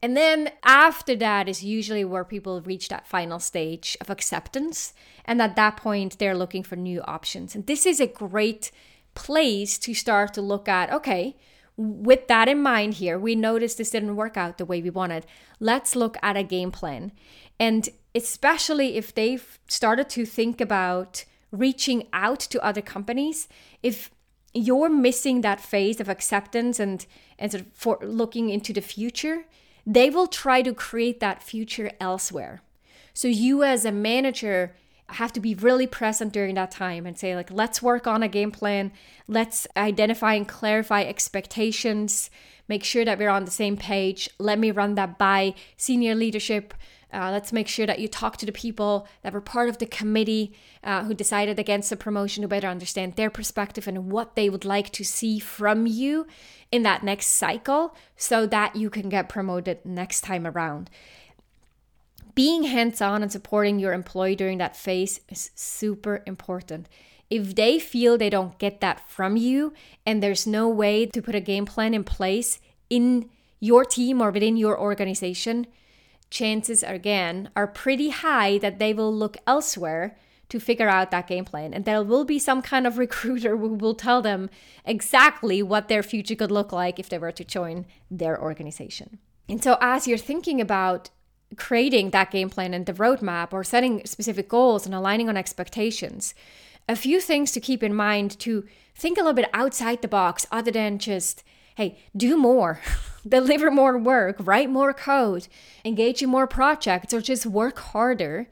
And 0.00 0.16
then 0.16 0.52
after 0.62 1.16
that 1.16 1.48
is 1.48 1.64
usually 1.64 2.04
where 2.04 2.24
people 2.24 2.60
reach 2.60 2.88
that 2.88 3.06
final 3.06 3.38
stage 3.40 3.96
of 4.00 4.10
acceptance. 4.10 4.92
And 5.24 5.42
at 5.42 5.56
that 5.56 5.76
point, 5.76 6.18
they're 6.18 6.36
looking 6.36 6.62
for 6.62 6.76
new 6.76 7.02
options. 7.02 7.54
And 7.54 7.66
this 7.66 7.84
is 7.84 8.00
a 8.00 8.06
great 8.06 8.70
place 9.14 9.78
to 9.78 9.94
start 9.94 10.34
to 10.34 10.42
look 10.42 10.68
at 10.68 10.92
okay, 10.92 11.36
with 11.76 12.26
that 12.26 12.48
in 12.48 12.60
mind 12.60 12.94
here, 12.94 13.18
we 13.18 13.36
noticed 13.36 13.78
this 13.78 13.90
didn't 13.90 14.16
work 14.16 14.36
out 14.36 14.58
the 14.58 14.64
way 14.64 14.82
we 14.82 14.90
wanted. 14.90 15.24
Let's 15.60 15.94
look 15.94 16.16
at 16.22 16.36
a 16.36 16.42
game 16.42 16.72
plan. 16.72 17.12
And 17.58 17.88
especially 18.14 18.96
if 18.96 19.14
they've 19.14 19.58
started 19.68 20.08
to 20.10 20.26
think 20.26 20.60
about 20.60 21.24
reaching 21.52 22.08
out 22.12 22.40
to 22.40 22.64
other 22.64 22.82
companies, 22.82 23.48
if 23.82 24.10
you're 24.52 24.88
missing 24.88 25.40
that 25.42 25.60
phase 25.60 26.00
of 26.00 26.08
acceptance 26.08 26.80
and, 26.80 27.06
and 27.38 27.52
sort 27.52 27.64
of 27.64 27.72
for 27.74 27.98
looking 28.02 28.50
into 28.50 28.72
the 28.72 28.80
future, 28.80 29.44
they 29.88 30.10
will 30.10 30.26
try 30.26 30.60
to 30.60 30.74
create 30.74 31.18
that 31.18 31.42
future 31.42 31.90
elsewhere. 31.98 32.60
So 33.14 33.26
you 33.26 33.64
as 33.64 33.86
a 33.86 33.90
manager 33.90 34.76
have 35.08 35.32
to 35.32 35.40
be 35.40 35.54
really 35.54 35.86
present 35.86 36.30
during 36.30 36.54
that 36.56 36.70
time 36.70 37.06
and 37.06 37.18
say 37.18 37.34
like 37.34 37.50
let's 37.50 37.80
work 37.80 38.06
on 38.06 38.22
a 38.22 38.28
game 38.28 38.50
plan, 38.50 38.92
let's 39.26 39.66
identify 39.78 40.34
and 40.34 40.46
clarify 40.46 41.04
expectations, 41.04 42.28
make 42.68 42.84
sure 42.84 43.06
that 43.06 43.18
we're 43.18 43.30
on 43.30 43.46
the 43.46 43.50
same 43.50 43.78
page. 43.78 44.28
Let 44.38 44.58
me 44.58 44.70
run 44.70 44.94
that 44.96 45.16
by 45.16 45.54
senior 45.78 46.14
leadership. 46.14 46.74
Uh, 47.12 47.30
let's 47.30 47.52
make 47.52 47.68
sure 47.68 47.86
that 47.86 47.98
you 47.98 48.06
talk 48.06 48.36
to 48.36 48.44
the 48.44 48.52
people 48.52 49.08
that 49.22 49.32
were 49.32 49.40
part 49.40 49.68
of 49.68 49.78
the 49.78 49.86
committee 49.86 50.52
uh, 50.84 51.04
who 51.04 51.14
decided 51.14 51.58
against 51.58 51.88
the 51.88 51.96
promotion 51.96 52.42
to 52.42 52.48
better 52.48 52.68
understand 52.68 53.14
their 53.14 53.30
perspective 53.30 53.88
and 53.88 54.10
what 54.10 54.36
they 54.36 54.50
would 54.50 54.64
like 54.64 54.90
to 54.90 55.04
see 55.04 55.38
from 55.38 55.86
you 55.86 56.26
in 56.70 56.82
that 56.82 57.02
next 57.02 57.28
cycle 57.28 57.96
so 58.16 58.46
that 58.46 58.76
you 58.76 58.90
can 58.90 59.08
get 59.08 59.28
promoted 59.28 59.78
next 59.84 60.20
time 60.20 60.46
around. 60.46 60.90
Being 62.34 62.64
hands 62.64 63.00
on 63.00 63.22
and 63.22 63.32
supporting 63.32 63.78
your 63.78 63.94
employee 63.94 64.36
during 64.36 64.58
that 64.58 64.76
phase 64.76 65.20
is 65.28 65.50
super 65.54 66.22
important. 66.26 66.88
If 67.30 67.54
they 67.54 67.78
feel 67.78 68.16
they 68.16 68.30
don't 68.30 68.58
get 68.58 68.80
that 68.80 69.00
from 69.08 69.36
you 69.36 69.72
and 70.06 70.22
there's 70.22 70.46
no 70.46 70.68
way 70.68 71.06
to 71.06 71.22
put 71.22 71.34
a 71.34 71.40
game 71.40 71.66
plan 71.66 71.94
in 71.94 72.04
place 72.04 72.60
in 72.88 73.28
your 73.60 73.84
team 73.84 74.20
or 74.22 74.30
within 74.30 74.56
your 74.56 74.78
organization, 74.78 75.66
chances 76.30 76.82
again 76.82 77.50
are 77.56 77.66
pretty 77.66 78.10
high 78.10 78.58
that 78.58 78.78
they 78.78 78.92
will 78.92 79.14
look 79.14 79.36
elsewhere 79.46 80.16
to 80.48 80.58
figure 80.58 80.88
out 80.88 81.10
that 81.10 81.26
game 81.26 81.44
plan. 81.44 81.74
And 81.74 81.84
there 81.84 82.02
will 82.02 82.24
be 82.24 82.38
some 82.38 82.62
kind 82.62 82.86
of 82.86 82.98
recruiter 83.06 83.56
who 83.56 83.74
will 83.74 83.94
tell 83.94 84.22
them 84.22 84.50
exactly 84.84 85.62
what 85.62 85.88
their 85.88 86.02
future 86.02 86.34
could 86.34 86.50
look 86.50 86.72
like 86.72 86.98
if 86.98 87.08
they 87.08 87.18
were 87.18 87.32
to 87.32 87.44
join 87.44 87.86
their 88.10 88.40
organization. 88.40 89.18
And 89.48 89.62
so, 89.62 89.78
as 89.80 90.06
you're 90.06 90.18
thinking 90.18 90.60
about 90.60 91.10
creating 91.56 92.10
that 92.10 92.30
game 92.30 92.50
plan 92.50 92.74
and 92.74 92.84
the 92.84 92.92
roadmap 92.92 93.52
or 93.52 93.64
setting 93.64 94.04
specific 94.04 94.48
goals 94.48 94.84
and 94.84 94.94
aligning 94.94 95.28
on 95.28 95.36
expectations, 95.36 96.34
a 96.88 96.96
few 96.96 97.20
things 97.20 97.52
to 97.52 97.60
keep 97.60 97.82
in 97.82 97.94
mind 97.94 98.38
to 98.40 98.66
think 98.94 99.16
a 99.16 99.20
little 99.20 99.34
bit 99.34 99.50
outside 99.54 100.02
the 100.02 100.08
box 100.08 100.46
other 100.50 100.70
than 100.70 100.98
just 100.98 101.42
hey, 101.78 101.96
do 102.16 102.36
more, 102.36 102.80
deliver 103.28 103.70
more 103.70 103.96
work, 103.96 104.34
write 104.40 104.68
more 104.68 104.92
code, 104.92 105.46
engage 105.84 106.20
in 106.20 106.28
more 106.28 106.48
projects, 106.48 107.14
or 107.14 107.20
just 107.20 107.46
work 107.46 107.78
harder, 107.78 108.48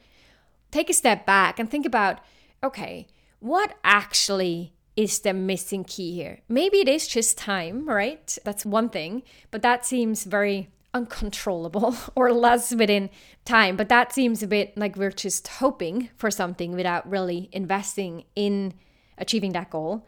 take 0.71 0.89
a 0.89 0.93
step 0.93 1.25
back 1.25 1.59
and 1.59 1.69
think 1.69 1.85
about 1.85 2.21
okay, 2.63 3.05
what 3.39 3.75
actually 3.83 4.73
is 4.95 5.19
the 5.19 5.33
missing 5.33 5.83
key 5.83 6.13
here? 6.15 6.39
Maybe 6.47 6.77
it 6.77 6.87
is 6.87 7.05
just 7.05 7.37
time, 7.37 7.87
right? 7.87 8.37
That's 8.45 8.65
one 8.65 8.89
thing, 8.89 9.23
but 9.51 9.61
that 9.61 9.85
seems 9.85 10.23
very 10.23 10.69
uncontrollable 10.93 11.97
or 12.15 12.31
less 12.31 12.73
within 12.73 13.09
time. 13.43 13.75
But 13.75 13.89
that 13.89 14.13
seems 14.13 14.41
a 14.41 14.47
bit 14.47 14.77
like 14.77 14.95
we're 14.95 15.11
just 15.11 15.49
hoping 15.49 16.09
for 16.15 16.31
something 16.31 16.71
without 16.71 17.07
really 17.09 17.49
investing 17.51 18.23
in 18.37 18.73
achieving 19.17 19.51
that 19.51 19.69
goal. 19.69 20.07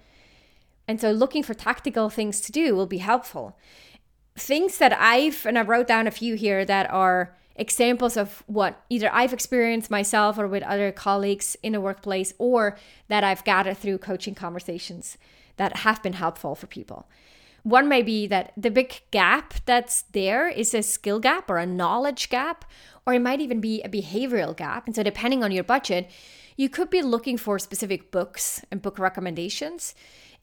And 0.90 1.00
so 1.00 1.12
looking 1.12 1.44
for 1.44 1.54
tactical 1.54 2.10
things 2.10 2.42
to 2.42 2.52
do 2.52 2.76
will 2.76 2.88
be 2.88 2.98
helpful. 2.98 3.56
Things 4.36 4.80
that 4.80 4.92
I've, 5.00 5.46
and 5.46 5.56
I 5.56 5.62
wrote 5.62 5.86
down 5.86 6.08
a 6.08 6.12
few 6.12 6.34
here 6.34 6.66
that 6.66 6.90
are 6.90 7.38
examples 7.56 8.18
of 8.18 8.42
what 8.48 8.84
either 8.90 9.08
I've 9.14 9.32
experienced 9.32 9.92
myself 9.92 10.40
or 10.40 10.48
with 10.48 10.64
other 10.64 10.92
colleagues 10.92 11.56
in 11.62 11.74
the 11.74 11.80
workplace 11.80 12.34
or 12.40 12.76
that 13.08 13.24
I've 13.24 13.44
gathered 13.44 13.78
through 13.78 14.00
coaching 14.00 14.34
conversations 14.34 15.20
that 15.58 15.78
have 15.78 16.02
been 16.02 16.14
helpful 16.14 16.56
for 16.56 16.66
people. 16.66 17.08
One 17.62 17.88
may 17.88 18.02
be 18.02 18.26
that 18.26 18.52
the 18.58 18.72
big 18.72 19.00
gap 19.12 19.54
that's 19.68 20.02
there 20.14 20.48
is 20.48 20.74
a 20.74 20.82
skill 20.82 21.20
gap 21.20 21.52
or 21.52 21.60
a 21.60 21.68
knowledge 21.68 22.30
gap, 22.30 22.66
or 23.06 23.14
it 23.14 23.22
might 23.22 23.42
even 23.42 23.62
be 23.62 23.84
a 23.84 23.90
behavioral 23.90 24.58
gap. 24.58 24.88
And 24.88 24.96
so, 24.96 25.04
depending 25.04 25.44
on 25.44 25.52
your 25.52 25.64
budget, 25.64 26.10
you 26.60 26.68
could 26.68 26.90
be 26.90 27.02
looking 27.02 27.38
for 27.38 27.58
specific 27.58 28.12
books 28.12 28.62
and 28.70 28.82
book 28.82 29.00
recommendations 29.00 29.96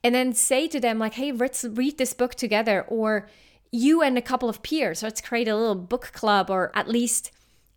and 0.02 0.14
then 0.14 0.32
say 0.32 0.66
to 0.66 0.80
them 0.80 0.98
like 0.98 1.12
hey 1.12 1.30
let's 1.30 1.62
read 1.62 1.98
this 1.98 2.14
book 2.14 2.34
together 2.34 2.86
or 2.88 3.28
you 3.70 4.00
and 4.00 4.16
a 4.16 4.22
couple 4.22 4.48
of 4.48 4.62
peers 4.62 5.02
let's 5.02 5.20
create 5.20 5.46
a 5.46 5.54
little 5.54 5.74
book 5.74 6.12
club 6.14 6.48
or 6.48 6.72
at 6.74 6.88
least 6.88 7.30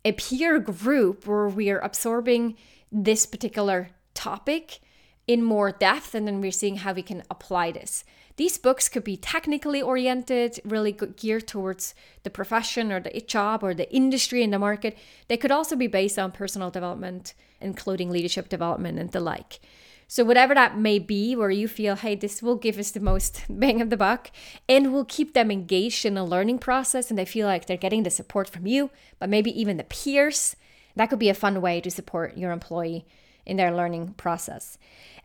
a 0.06 0.12
peer 0.12 0.58
group 0.58 1.26
where 1.26 1.48
we 1.48 1.68
are 1.68 1.80
absorbing 1.80 2.56
this 2.90 3.26
particular 3.26 3.90
topic 4.14 4.80
in 5.26 5.44
more 5.44 5.70
depth 5.70 6.14
and 6.14 6.26
then 6.26 6.40
we're 6.40 6.50
seeing 6.50 6.76
how 6.76 6.94
we 6.94 7.02
can 7.02 7.22
apply 7.30 7.70
this 7.70 8.04
these 8.40 8.56
books 8.56 8.88
could 8.88 9.04
be 9.04 9.18
technically 9.18 9.82
oriented 9.82 10.58
really 10.64 10.92
geared 10.92 11.46
towards 11.46 11.94
the 12.22 12.30
profession 12.30 12.90
or 12.90 12.98
the 12.98 13.20
job 13.20 13.62
or 13.62 13.74
the 13.74 13.92
industry 13.94 14.42
in 14.42 14.50
the 14.50 14.58
market. 14.58 14.96
They 15.28 15.36
could 15.36 15.50
also 15.50 15.76
be 15.76 15.86
based 15.86 16.18
on 16.18 16.32
personal 16.32 16.70
development 16.70 17.34
including 17.60 18.10
leadership 18.10 18.48
development 18.48 18.98
and 18.98 19.12
the 19.12 19.20
like. 19.20 19.60
So, 20.08 20.24
whatever 20.24 20.54
that 20.54 20.78
may 20.78 20.98
be, 20.98 21.36
where 21.36 21.50
you 21.50 21.68
feel, 21.68 21.94
hey, 21.94 22.14
this 22.14 22.42
will 22.42 22.56
give 22.56 22.78
us 22.78 22.90
the 22.90 22.98
most 22.98 23.44
bang 23.50 23.82
of 23.82 23.90
the 23.90 23.96
buck 23.96 24.30
and 24.68 24.90
will 24.90 25.04
keep 25.04 25.34
them 25.34 25.50
engaged 25.50 26.06
in 26.06 26.16
a 26.16 26.24
learning 26.24 26.58
process 26.58 27.10
and 27.10 27.18
they 27.18 27.24
feel 27.24 27.46
like 27.46 27.66
they're 27.66 27.76
getting 27.76 28.02
the 28.02 28.10
support 28.10 28.48
from 28.48 28.66
you, 28.66 28.90
but 29.18 29.28
maybe 29.28 29.50
even 29.60 29.76
the 29.76 29.84
peers, 29.84 30.56
that 30.96 31.10
could 31.10 31.18
be 31.18 31.28
a 31.28 31.34
fun 31.34 31.60
way 31.60 31.80
to 31.80 31.90
support 31.90 32.36
your 32.36 32.50
employee 32.50 33.04
in 33.50 33.56
their 33.56 33.74
learning 33.74 34.14
process. 34.16 34.78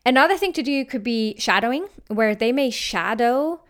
Another 0.06 0.38
thing 0.38 0.54
to 0.54 0.64
do 0.64 0.84
could 0.84 1.04
be 1.04 1.36
shadowing, 1.38 1.88
where 2.08 2.36
they 2.36 2.52
may 2.52 2.70
shadow 2.70 3.62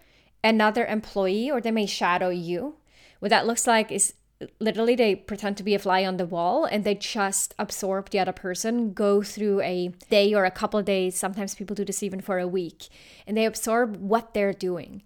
another 0.44 0.86
employee 0.86 1.52
or 1.52 1.62
they 1.62 1.72
may 1.72 1.86
shadow 1.86 2.30
you. 2.30 2.76
What 3.20 3.30
that 3.30 3.48
looks 3.48 3.68
like 3.68 3.92
is 3.92 4.14
literally 4.60 4.96
they 4.96 5.16
pretend 5.16 5.58
to 5.58 5.64
be 5.64 5.76
a 5.76 5.80
fly 5.80 6.06
on 6.06 6.18
the 6.18 6.26
wall 6.26 6.66
and 6.66 6.84
they 6.84 6.96
just 6.96 7.54
absorb 7.58 8.10
the 8.10 8.20
other 8.20 8.34
person 8.34 8.94
go 8.94 9.22
through 9.22 9.62
a 9.62 9.90
day 10.10 10.34
or 10.34 10.44
a 10.44 10.52
couple 10.52 10.78
of 10.80 10.86
days 10.86 11.18
sometimes 11.18 11.56
people 11.56 11.76
do 11.76 11.86
this 11.86 12.04
even 12.04 12.20
for 12.20 12.38
a 12.38 12.48
week 12.48 12.90
and 13.26 13.38
they 13.38 13.46
absorb 13.46 13.96
what 13.96 14.34
they're 14.34 14.54
doing 14.54 15.02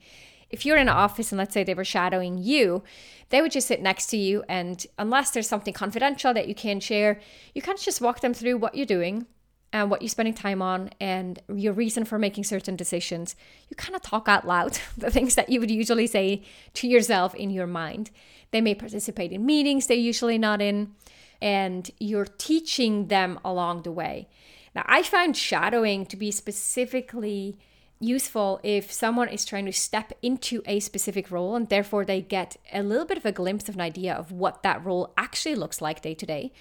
if 0.49 0.65
you're 0.65 0.77
in 0.77 0.87
an 0.87 0.89
office 0.89 1.31
and 1.31 1.37
let's 1.37 1.53
say 1.53 1.63
they 1.63 1.75
were 1.75 1.85
shadowing 1.85 2.39
you 2.39 2.83
they 3.29 3.39
would 3.39 3.51
just 3.51 3.67
sit 3.67 3.83
next 3.83 4.07
to 4.07 4.17
you 4.17 4.43
and 4.49 4.87
unless 4.97 5.29
there's 5.29 5.47
something 5.47 5.75
confidential 5.75 6.33
that 6.33 6.47
you 6.47 6.55
can 6.55 6.79
share 6.79 7.19
you 7.53 7.61
of 7.61 7.83
just 7.83 8.01
walk 8.01 8.21
them 8.21 8.33
through 8.33 8.57
what 8.57 8.73
you're 8.73 8.83
doing 8.85 9.27
and 9.71 9.91
what 9.91 10.01
you're 10.01 10.09
spending 10.09 10.33
time 10.33 10.61
on 10.61 10.89
and 10.99 11.39
your 11.53 11.73
reason 11.73 12.05
for 12.05 12.17
making 12.17 12.43
certain 12.43 12.75
decisions, 12.75 13.35
you 13.69 13.75
kind 13.75 13.95
of 13.95 14.01
talk 14.01 14.27
out 14.27 14.47
loud 14.47 14.79
the 14.97 15.11
things 15.11 15.35
that 15.35 15.49
you 15.49 15.59
would 15.59 15.71
usually 15.71 16.07
say 16.07 16.43
to 16.75 16.87
yourself 16.87 17.35
in 17.35 17.49
your 17.49 17.67
mind. 17.67 18.09
They 18.51 18.61
may 18.61 18.73
participate 18.73 19.31
in 19.31 19.45
meetings 19.45 19.87
they're 19.87 19.97
usually 19.97 20.37
not 20.37 20.61
in, 20.61 20.95
and 21.41 21.89
you're 21.99 22.25
teaching 22.25 23.07
them 23.07 23.39
along 23.45 23.83
the 23.83 23.91
way. 23.91 24.27
Now, 24.75 24.85
I 24.87 25.03
found 25.03 25.37
shadowing 25.37 26.05
to 26.07 26.17
be 26.17 26.31
specifically 26.31 27.57
useful 27.99 28.59
if 28.63 28.91
someone 28.91 29.27
is 29.27 29.45
trying 29.45 29.65
to 29.65 29.73
step 29.73 30.13
into 30.21 30.61
a 30.65 30.79
specific 30.79 31.29
role 31.29 31.55
and 31.55 31.67
therefore 31.67 32.05
they 32.05 32.21
get 32.21 32.55
a 32.71 32.81
little 32.81 33.05
bit 33.05 33.17
of 33.17 33.25
a 33.25 33.31
glimpse 33.31 33.67
of 33.67 33.75
an 33.75 33.81
idea 33.81 34.13
of 34.13 34.31
what 34.31 34.63
that 34.63 34.83
role 34.85 35.13
actually 35.17 35.55
looks 35.55 35.81
like 35.81 36.01
day 36.01 36.13
to 36.13 36.25
day 36.25 36.51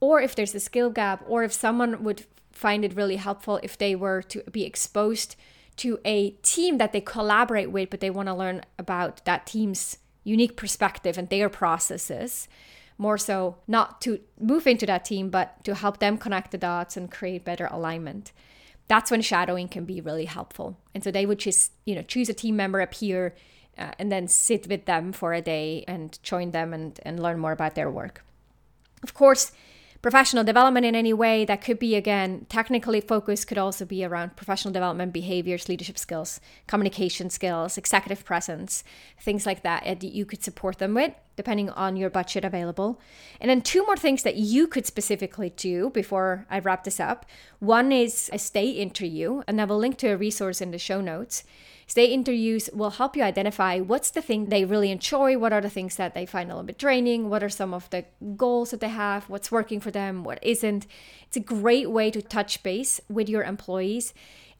or 0.00 0.22
if 0.22 0.34
there's 0.34 0.54
a 0.54 0.60
skill 0.60 0.88
gap 0.88 1.22
or 1.28 1.42
if 1.42 1.52
someone 1.52 2.02
would 2.02 2.24
find 2.56 2.84
it 2.84 2.96
really 2.96 3.16
helpful 3.16 3.60
if 3.62 3.76
they 3.76 3.94
were 3.94 4.22
to 4.22 4.42
be 4.50 4.64
exposed 4.64 5.36
to 5.76 5.98
a 6.04 6.30
team 6.42 6.78
that 6.78 6.92
they 6.92 7.00
collaborate 7.02 7.70
with, 7.70 7.90
but 7.90 8.00
they 8.00 8.10
want 8.10 8.28
to 8.28 8.34
learn 8.34 8.62
about 8.78 9.22
that 9.26 9.46
team's 9.46 9.98
unique 10.24 10.56
perspective 10.56 11.18
and 11.18 11.28
their 11.28 11.50
processes. 11.50 12.48
More 12.98 13.18
so, 13.18 13.58
not 13.68 14.00
to 14.02 14.20
move 14.40 14.66
into 14.66 14.86
that 14.86 15.04
team, 15.04 15.28
but 15.28 15.62
to 15.64 15.74
help 15.74 15.98
them 15.98 16.16
connect 16.16 16.50
the 16.50 16.58
dots 16.58 16.96
and 16.96 17.10
create 17.10 17.44
better 17.44 17.68
alignment. 17.70 18.32
That's 18.88 19.10
when 19.10 19.20
shadowing 19.20 19.68
can 19.68 19.84
be 19.84 20.00
really 20.00 20.24
helpful. 20.24 20.78
And 20.94 21.04
so 21.04 21.10
they 21.10 21.26
would 21.26 21.38
just, 21.38 21.72
you 21.84 21.94
know, 21.94 22.02
choose 22.02 22.30
a 22.30 22.34
team 22.34 22.56
member, 22.56 22.80
a 22.80 22.86
peer, 22.86 23.34
uh, 23.76 23.90
and 23.98 24.10
then 24.10 24.28
sit 24.28 24.66
with 24.66 24.86
them 24.86 25.12
for 25.12 25.34
a 25.34 25.42
day 25.42 25.84
and 25.86 26.18
join 26.22 26.52
them 26.52 26.72
and, 26.72 26.98
and 27.02 27.22
learn 27.22 27.38
more 27.38 27.52
about 27.52 27.74
their 27.74 27.90
work. 27.90 28.24
Of 29.02 29.12
course, 29.12 29.52
professional 30.02 30.44
development 30.44 30.86
in 30.86 30.94
any 30.94 31.12
way 31.12 31.44
that 31.44 31.62
could 31.62 31.78
be 31.78 31.94
again 31.94 32.46
technically 32.48 33.00
focused 33.00 33.46
could 33.46 33.58
also 33.58 33.84
be 33.84 34.04
around 34.04 34.36
professional 34.36 34.72
development 34.72 35.12
behaviors 35.12 35.68
leadership 35.68 35.98
skills 35.98 36.40
communication 36.66 37.30
skills 37.30 37.76
executive 37.76 38.24
presence 38.24 38.84
things 39.20 39.46
like 39.46 39.62
that 39.62 39.84
that 39.84 40.02
you 40.04 40.24
could 40.24 40.42
support 40.42 40.78
them 40.78 40.94
with 40.94 41.12
depending 41.36 41.70
on 41.70 41.96
your 41.96 42.10
budget 42.10 42.44
available. 42.44 43.00
And 43.40 43.50
then 43.50 43.60
two 43.60 43.84
more 43.84 43.96
things 43.96 44.22
that 44.22 44.36
you 44.36 44.66
could 44.66 44.86
specifically 44.86 45.50
do 45.50 45.90
before 45.90 46.46
i 46.50 46.58
wrap 46.58 46.84
this 46.84 46.98
up. 46.98 47.26
One 47.58 47.92
is 47.92 48.30
a 48.32 48.38
stay 48.38 48.70
interview 48.70 49.42
and 49.46 49.60
i 49.60 49.64
will 49.64 49.78
link 49.78 49.98
to 49.98 50.08
a 50.08 50.16
resource 50.16 50.60
in 50.60 50.70
the 50.70 50.78
show 50.78 51.00
notes 51.00 51.44
Stay 51.88 52.06
interviews 52.06 52.68
will 52.72 52.90
help 52.90 53.16
you 53.16 53.22
identify 53.22 53.78
what's 53.78 54.10
the 54.10 54.20
thing 54.20 54.46
they 54.46 54.64
really 54.64 54.90
enjoy, 54.90 55.38
what 55.38 55.52
are 55.52 55.60
the 55.60 55.70
things 55.70 55.94
that 55.96 56.14
they 56.14 56.26
find 56.26 56.50
a 56.50 56.54
little 56.54 56.66
bit 56.66 56.78
draining, 56.78 57.30
what 57.30 57.44
are 57.44 57.48
some 57.48 57.72
of 57.72 57.88
the 57.90 58.04
goals 58.36 58.72
that 58.72 58.80
they 58.80 58.88
have, 58.88 59.28
what's 59.28 59.52
working 59.52 59.78
for 59.78 59.92
them, 59.92 60.24
what 60.24 60.40
isn't. 60.42 60.86
It's 61.28 61.36
a 61.36 61.40
great 61.40 61.90
way 61.90 62.10
to 62.10 62.20
touch 62.20 62.64
base 62.64 63.00
with 63.08 63.28
your 63.28 63.44
employees 63.44 64.12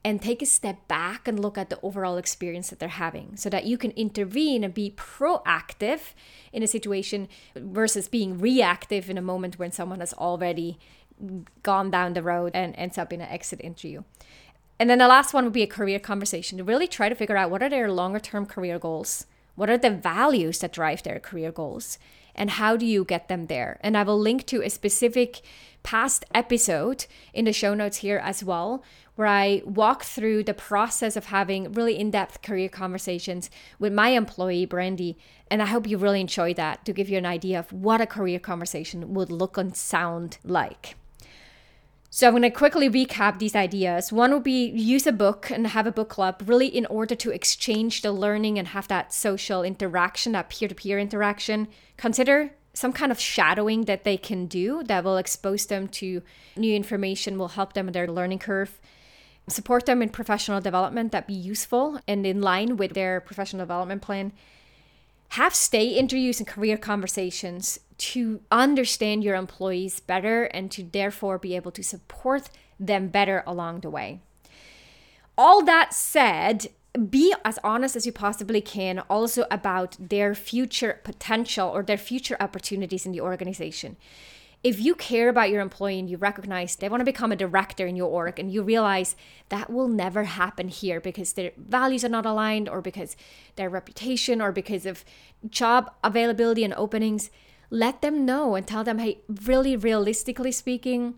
and 0.05 0.23
take 0.23 0.41
a 0.41 0.47
step 0.47 0.87
back 0.87 1.27
and 1.27 1.41
look 1.41 1.59
at 1.59 1.69
the 1.69 1.81
overall 1.81 2.17
experience 2.17 2.71
that 2.71 2.79
they're 2.79 2.89
having 2.89 3.37
so 3.37 3.51
that 3.51 3.65
you 3.65 3.77
can 3.77 3.91
intervene 3.93 4.63
and 4.63 4.73
be 4.73 4.95
proactive 4.97 6.13
in 6.53 6.63
a 6.63 6.69
situation 6.69 7.27
versus 7.57 8.07
being 8.07 8.39
reactive 8.39 9.11
in 9.11 9.19
a 9.19 9.23
moment 9.23 9.59
when 9.59 9.73
someone 9.73 9.99
has 9.99 10.13
already 10.15 10.79
gone 11.65 11.91
down 11.91 12.13
the 12.13 12.23
road 12.23 12.53
and 12.55 12.75
ends 12.77 12.99
up 12.99 13.13
in 13.13 13.21
an 13.21 13.29
exit 13.29 13.61
interview. 13.63 14.03
And 14.79 14.91
then 14.91 14.99
the 14.99 15.09
last 15.09 15.33
one 15.33 15.45
would 15.45 15.53
be 15.53 15.63
a 15.63 15.67
career 15.67 15.99
conversation 15.99 16.59
to 16.59 16.65
really 16.65 16.87
try 16.87 17.09
to 17.09 17.15
figure 17.15 17.37
out 17.37 17.51
what 17.51 17.63
are 17.63 17.69
their 17.71 17.91
longer 17.91 18.21
term 18.21 18.45
career 18.45 18.79
goals? 18.79 19.27
What 19.55 19.71
are 19.71 19.79
the 19.79 19.91
values 19.91 20.59
that 20.59 20.73
drive 20.73 21.03
their 21.03 21.19
career 21.19 21.51
goals? 21.51 21.99
And 22.35 22.51
how 22.51 22.77
do 22.77 22.85
you 22.85 23.03
get 23.03 23.29
them 23.29 23.47
there? 23.47 23.79
And 23.81 23.97
I 23.97 24.03
will 24.03 24.19
link 24.19 24.45
to 24.47 24.63
a 24.63 24.69
specific 24.69 25.41
past 25.83 26.27
episode 26.35 27.07
in 27.33 27.47
the 27.47 27.53
show 27.55 27.73
notes 27.73 27.99
here 27.99 28.21
as 28.23 28.45
well, 28.45 28.85
where 29.15 29.29
I 29.29 29.63
walk 29.65 30.03
through 30.05 30.45
the 30.45 30.53
process 30.53 31.17
of 31.17 31.27
having 31.27 31.73
really 31.73 31.99
in 31.99 32.11
depth 32.11 32.43
career 32.43 32.69
conversations 32.69 33.49
with 33.79 33.95
my 33.95 34.11
employee, 34.11 34.67
Brandy. 34.67 35.17
And 35.51 35.63
I 35.63 35.67
hope 35.67 35.89
you 35.89 35.97
really 35.97 36.21
enjoy 36.21 36.53
that 36.55 36.85
to 36.85 36.93
give 36.93 37.09
you 37.09 37.17
an 37.17 37.25
idea 37.25 37.59
of 37.59 37.73
what 37.73 38.03
a 38.03 38.07
career 38.07 38.39
conversation 38.39 39.15
would 39.15 39.33
look 39.33 39.57
and 39.57 39.75
sound 39.75 40.37
like. 40.45 40.97
So 42.09 42.27
I'm 42.27 42.33
going 42.33 42.43
to 42.43 42.51
quickly 42.51 42.89
recap 42.89 43.39
these 43.39 43.55
ideas. 43.55 44.13
One 44.13 44.33
would 44.33 44.45
be 44.45 44.69
use 44.71 45.07
a 45.07 45.13
book 45.13 45.51
and 45.51 45.67
have 45.67 45.87
a 45.87 45.93
book 45.93 46.09
club, 46.09 46.43
really 46.47 46.69
in 46.69 46.87
order 46.87 47.15
to 47.15 47.31
exchange 47.31 48.03
the 48.03 48.13
learning 48.13 48.59
and 48.59 48.69
have 48.69 48.89
that 48.89 49.13
social 49.13 49.63
interaction, 49.63 50.33
that 50.33 50.49
peer-to-peer 50.49 50.99
interaction. 50.99 51.69
Consider 51.97 52.53
some 52.73 52.93
kind 52.93 53.11
of 53.11 53.19
shadowing 53.19 53.85
that 53.87 54.05
they 54.05 54.17
can 54.17 54.47
do 54.47 54.83
that 54.85 55.03
will 55.03 55.17
expose 55.17 55.67
them 55.67 55.89
to 55.89 56.23
new 56.57 56.75
information, 56.75 57.39
will 57.39 57.49
help 57.49 57.73
them 57.73 57.89
in 57.89 57.93
their 57.93 58.07
learning 58.07 58.39
curve. 58.39 58.79
Support 59.49 59.87
them 59.87 60.03
in 60.03 60.09
professional 60.09 60.61
development 60.61 61.13
that 61.13 61.27
be 61.27 61.35
useful 61.35 62.01
and 62.07 62.27
in 62.27 62.43
line 62.43 62.77
with 62.77 62.95
their 62.95 63.21
professional 63.21 63.65
development 63.65 64.03
plan 64.03 64.33
have 65.31 65.55
stay 65.55 65.89
interviews 65.89 66.39
and 66.39 66.47
career 66.47 66.77
conversations 66.77 67.79
to 67.99 68.41
understand 68.51 69.25
your 69.25 69.35
employees 69.35 70.01
better 70.01 70.45
and 70.45 70.71
to 70.71 70.83
therefore 70.83 71.39
be 71.39 71.57
able 71.57 71.71
to 71.73 71.83
support 71.83 72.51
them 72.79 73.09
better 73.09 73.43
along 73.47 73.81
the 73.81 73.91
way. 73.91 74.21
All 75.39 75.65
that 75.65 75.95
said, 75.95 76.69
be 77.11 77.35
as 77.45 77.59
honest 77.63 77.97
as 77.97 78.07
you 78.07 78.13
possibly 78.13 78.61
can 78.61 79.01
also 79.11 79.45
about 79.51 79.97
their 79.99 80.35
future 80.35 81.01
potential 81.05 81.69
or 81.69 81.83
their 81.83 81.99
future 81.99 82.37
opportunities 82.41 83.05
in 83.05 83.13
the 83.13 83.21
organization 83.21 83.97
if 84.63 84.81
you 84.81 84.95
care 84.95 85.29
about 85.29 85.51
your 85.51 85.61
employee 85.61 85.99
and 85.99 86.11
you 86.11 86.17
recognize 86.17 86.77
they 86.77 86.89
want 86.89 87.01
to 87.01 87.05
become 87.05 87.31
a 87.31 87.37
director 87.37 87.87
in 87.87 87.97
your 87.97 88.09
org 88.09 88.39
and 88.39 88.53
you 88.53 88.63
realize 88.63 89.15
that 89.49 89.71
will 89.71 89.89
never 89.89 90.25
happen 90.25 90.69
here 90.69 91.01
because 91.01 91.35
their 91.35 91.53
values 91.57 92.05
are 92.05 92.09
not 92.09 92.27
aligned 92.27 92.69
or 92.69 92.81
because 92.81 93.17
their 93.57 93.69
reputation 93.69 94.43
or 94.43 94.53
because 94.53 94.87
of 94.87 95.05
job 95.49 95.91
availability 96.03 96.65
and 96.65 96.75
openings, 96.75 97.31
let 97.71 98.01
them 98.03 98.25
know 98.25 98.55
and 98.55 98.67
tell 98.67 98.85
them, 98.85 98.99
hey, 98.99 99.19
really 99.45 99.77
realistically 99.77 100.53
speaking, 100.53 101.15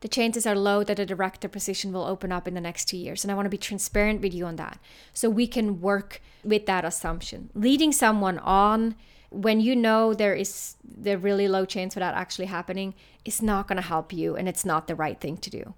the 0.00 0.08
chances 0.08 0.46
are 0.46 0.56
low 0.56 0.82
that 0.82 0.98
a 0.98 1.06
director 1.06 1.48
position 1.48 1.92
will 1.92 2.04
open 2.04 2.32
up 2.32 2.48
in 2.48 2.54
the 2.54 2.60
next 2.60 2.86
two 2.86 2.96
years. 2.96 3.22
And 3.22 3.30
I 3.30 3.34
want 3.34 3.46
to 3.46 3.50
be 3.50 3.58
transparent 3.58 4.22
with 4.22 4.34
you 4.34 4.46
on 4.46 4.56
that. 4.56 4.78
So 5.12 5.28
we 5.28 5.46
can 5.46 5.80
work 5.80 6.22
with 6.42 6.66
that 6.66 6.84
assumption. 6.84 7.50
Leading 7.54 7.92
someone 7.92 8.38
on 8.38 8.94
when 9.30 9.60
you 9.60 9.74
know 9.76 10.12
there 10.12 10.34
is 10.34 10.76
the 10.84 11.16
really 11.16 11.48
low 11.48 11.64
chance 11.64 11.94
for 11.94 12.00
that 12.00 12.14
actually 12.14 12.46
happening, 12.46 12.94
it's 13.24 13.40
not 13.40 13.68
going 13.68 13.76
to 13.76 13.82
help 13.82 14.12
you 14.12 14.36
and 14.36 14.48
it's 14.48 14.64
not 14.64 14.86
the 14.86 14.94
right 14.94 15.20
thing 15.20 15.36
to 15.38 15.50
do. 15.50 15.74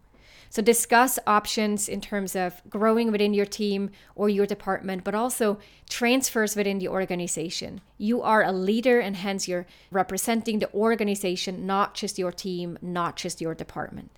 So 0.53 0.61
discuss 0.61 1.19
options 1.27 1.89
in 1.89 2.03
terms 2.03 2.37
of 2.37 2.61
growing 2.69 3.11
within 3.11 3.33
your 3.33 3.47
team 3.47 3.91
or 4.15 4.29
your 4.29 4.45
department, 4.45 5.03
but 5.03 5.15
also 5.15 5.59
transfers 5.89 6.55
within 6.55 6.79
the 6.79 6.89
organization. 6.89 7.81
You 7.97 8.21
are 8.21 8.43
a 8.43 8.53
leader 8.53 9.01
and 9.01 9.17
hence 9.17 9.49
you're 9.49 9.67
representing 9.91 10.59
the 10.59 10.71
organization, 10.75 11.67
not 11.67 11.95
just 11.95 12.19
your 12.19 12.33
team, 12.33 12.79
not 12.83 13.17
just 13.17 13.41
your 13.41 13.55
department. 13.55 14.11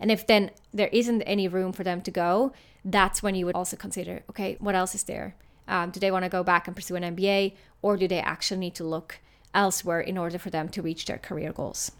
And 0.00 0.10
if 0.10 0.26
then 0.26 0.52
there 0.72 0.88
isn't 0.90 1.20
any 1.22 1.48
room 1.48 1.72
for 1.74 1.84
them 1.84 2.00
to 2.00 2.10
go, 2.10 2.52
that's 2.82 3.22
when 3.22 3.34
you 3.34 3.44
would 3.44 3.54
also 3.54 3.76
consider 3.76 4.22
okay, 4.30 4.56
what 4.60 4.74
else 4.74 4.94
is 4.94 5.02
there? 5.02 5.34
Um, 5.66 5.90
do 5.90 6.00
they 6.00 6.10
want 6.10 6.24
to 6.24 6.28
go 6.28 6.42
back 6.42 6.66
and 6.66 6.76
pursue 6.76 6.96
an 6.96 7.16
MBA, 7.16 7.54
or 7.82 7.96
do 7.96 8.06
they 8.08 8.20
actually 8.20 8.58
need 8.58 8.74
to 8.76 8.84
look 8.84 9.18
elsewhere 9.54 10.00
in 10.00 10.18
order 10.18 10.38
for 10.38 10.50
them 10.50 10.68
to 10.70 10.82
reach 10.82 11.06
their 11.06 11.18
career 11.18 11.52
goals? 11.52 11.92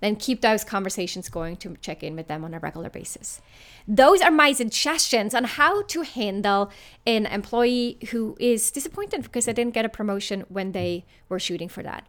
Then 0.00 0.16
keep 0.16 0.42
those 0.42 0.64
conversations 0.64 1.28
going 1.28 1.56
to 1.58 1.76
check 1.80 2.02
in 2.02 2.14
with 2.16 2.28
them 2.28 2.44
on 2.44 2.52
a 2.52 2.58
regular 2.58 2.90
basis. 2.90 3.40
Those 3.88 4.20
are 4.20 4.30
my 4.30 4.52
suggestions 4.52 5.34
on 5.34 5.44
how 5.44 5.82
to 5.82 6.02
handle 6.02 6.70
an 7.06 7.26
employee 7.26 7.98
who 8.10 8.36
is 8.38 8.70
disappointed 8.70 9.22
because 9.22 9.46
they 9.46 9.52
didn't 9.52 9.74
get 9.74 9.84
a 9.84 9.88
promotion 9.88 10.44
when 10.48 10.72
they 10.72 11.06
were 11.28 11.38
shooting 11.38 11.68
for 11.68 11.82
that. 11.82 12.06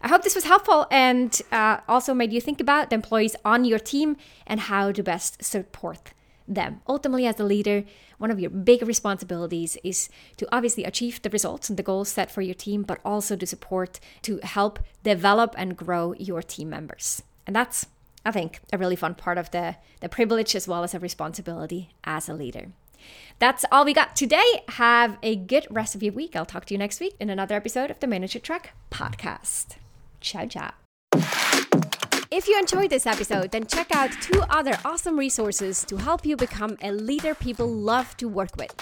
I 0.00 0.08
hope 0.08 0.22
this 0.22 0.34
was 0.34 0.44
helpful 0.44 0.86
and 0.90 1.40
uh, 1.50 1.78
also 1.88 2.14
made 2.14 2.32
you 2.32 2.40
think 2.40 2.60
about 2.60 2.90
the 2.90 2.94
employees 2.94 3.34
on 3.44 3.64
your 3.64 3.78
team 3.78 4.16
and 4.46 4.60
how 4.60 4.92
to 4.92 5.02
best 5.02 5.42
support 5.42 6.12
them. 6.48 6.80
Ultimately, 6.88 7.26
as 7.26 7.38
a 7.38 7.44
leader, 7.44 7.84
one 8.18 8.30
of 8.30 8.40
your 8.40 8.50
big 8.50 8.82
responsibilities 8.82 9.76
is 9.84 10.08
to 10.36 10.48
obviously 10.50 10.84
achieve 10.84 11.22
the 11.22 11.30
results 11.30 11.68
and 11.68 11.78
the 11.78 11.82
goals 11.82 12.08
set 12.08 12.30
for 12.30 12.42
your 12.42 12.54
team, 12.54 12.82
but 12.82 13.00
also 13.04 13.36
to 13.36 13.46
support, 13.46 14.00
to 14.22 14.40
help 14.42 14.78
develop 15.04 15.54
and 15.58 15.76
grow 15.76 16.14
your 16.18 16.42
team 16.42 16.70
members. 16.70 17.22
And 17.46 17.54
that's, 17.54 17.86
I 18.24 18.30
think, 18.30 18.60
a 18.72 18.78
really 18.78 18.96
fun 18.96 19.14
part 19.14 19.38
of 19.38 19.50
the, 19.50 19.76
the 20.00 20.08
privilege 20.08 20.56
as 20.56 20.66
well 20.66 20.82
as 20.82 20.94
a 20.94 20.98
responsibility 20.98 21.90
as 22.04 22.28
a 22.28 22.34
leader. 22.34 22.68
That's 23.38 23.64
all 23.70 23.84
we 23.84 23.94
got 23.94 24.16
today. 24.16 24.62
Have 24.70 25.18
a 25.22 25.36
good 25.36 25.66
rest 25.70 25.94
of 25.94 26.02
your 26.02 26.12
week. 26.12 26.34
I'll 26.34 26.44
talk 26.44 26.64
to 26.66 26.74
you 26.74 26.78
next 26.78 26.98
week 27.00 27.14
in 27.20 27.30
another 27.30 27.54
episode 27.54 27.90
of 27.90 28.00
the 28.00 28.06
Manager 28.06 28.40
Track 28.40 28.74
podcast. 28.90 29.76
Ciao, 30.20 30.46
ciao. 30.46 31.37
If 32.30 32.46
you 32.46 32.58
enjoyed 32.58 32.90
this 32.90 33.06
episode, 33.06 33.52
then 33.52 33.66
check 33.66 33.94
out 33.96 34.12
two 34.20 34.42
other 34.50 34.78
awesome 34.84 35.18
resources 35.18 35.82
to 35.84 35.96
help 35.96 36.26
you 36.26 36.36
become 36.36 36.76
a 36.82 36.92
leader 36.92 37.34
people 37.34 37.66
love 37.66 38.14
to 38.18 38.28
work 38.28 38.50
with. 38.58 38.74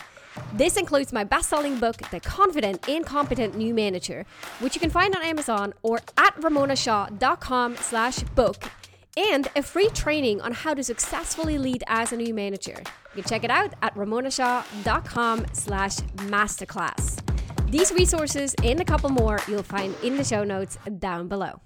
This 0.52 0.76
includes 0.76 1.12
my 1.12 1.22
best-selling 1.22 1.78
book, 1.78 1.96
The 2.10 2.18
Confident 2.18 2.88
and 2.88 3.06
Competent 3.06 3.56
New 3.56 3.72
Manager, 3.72 4.26
which 4.58 4.74
you 4.74 4.80
can 4.80 4.90
find 4.90 5.14
on 5.14 5.22
Amazon 5.22 5.74
or 5.82 6.00
at 6.18 6.34
ramonashaw.com 6.40 7.76
slash 7.76 8.18
book, 8.34 8.64
and 9.16 9.48
a 9.54 9.62
free 9.62 9.90
training 9.90 10.40
on 10.40 10.50
how 10.50 10.74
to 10.74 10.82
successfully 10.82 11.56
lead 11.56 11.84
as 11.86 12.12
a 12.12 12.16
new 12.16 12.34
manager. 12.34 12.82
You 13.14 13.22
can 13.22 13.28
check 13.28 13.44
it 13.44 13.50
out 13.50 13.74
at 13.80 13.94
ramonashaw.com 13.94 15.46
slash 15.52 15.96
masterclass. 16.16 17.22
These 17.70 17.92
resources 17.92 18.56
and 18.64 18.80
a 18.80 18.84
couple 18.84 19.10
more 19.10 19.38
you'll 19.46 19.62
find 19.62 19.94
in 20.02 20.16
the 20.16 20.24
show 20.24 20.42
notes 20.42 20.78
down 20.98 21.28
below. 21.28 21.60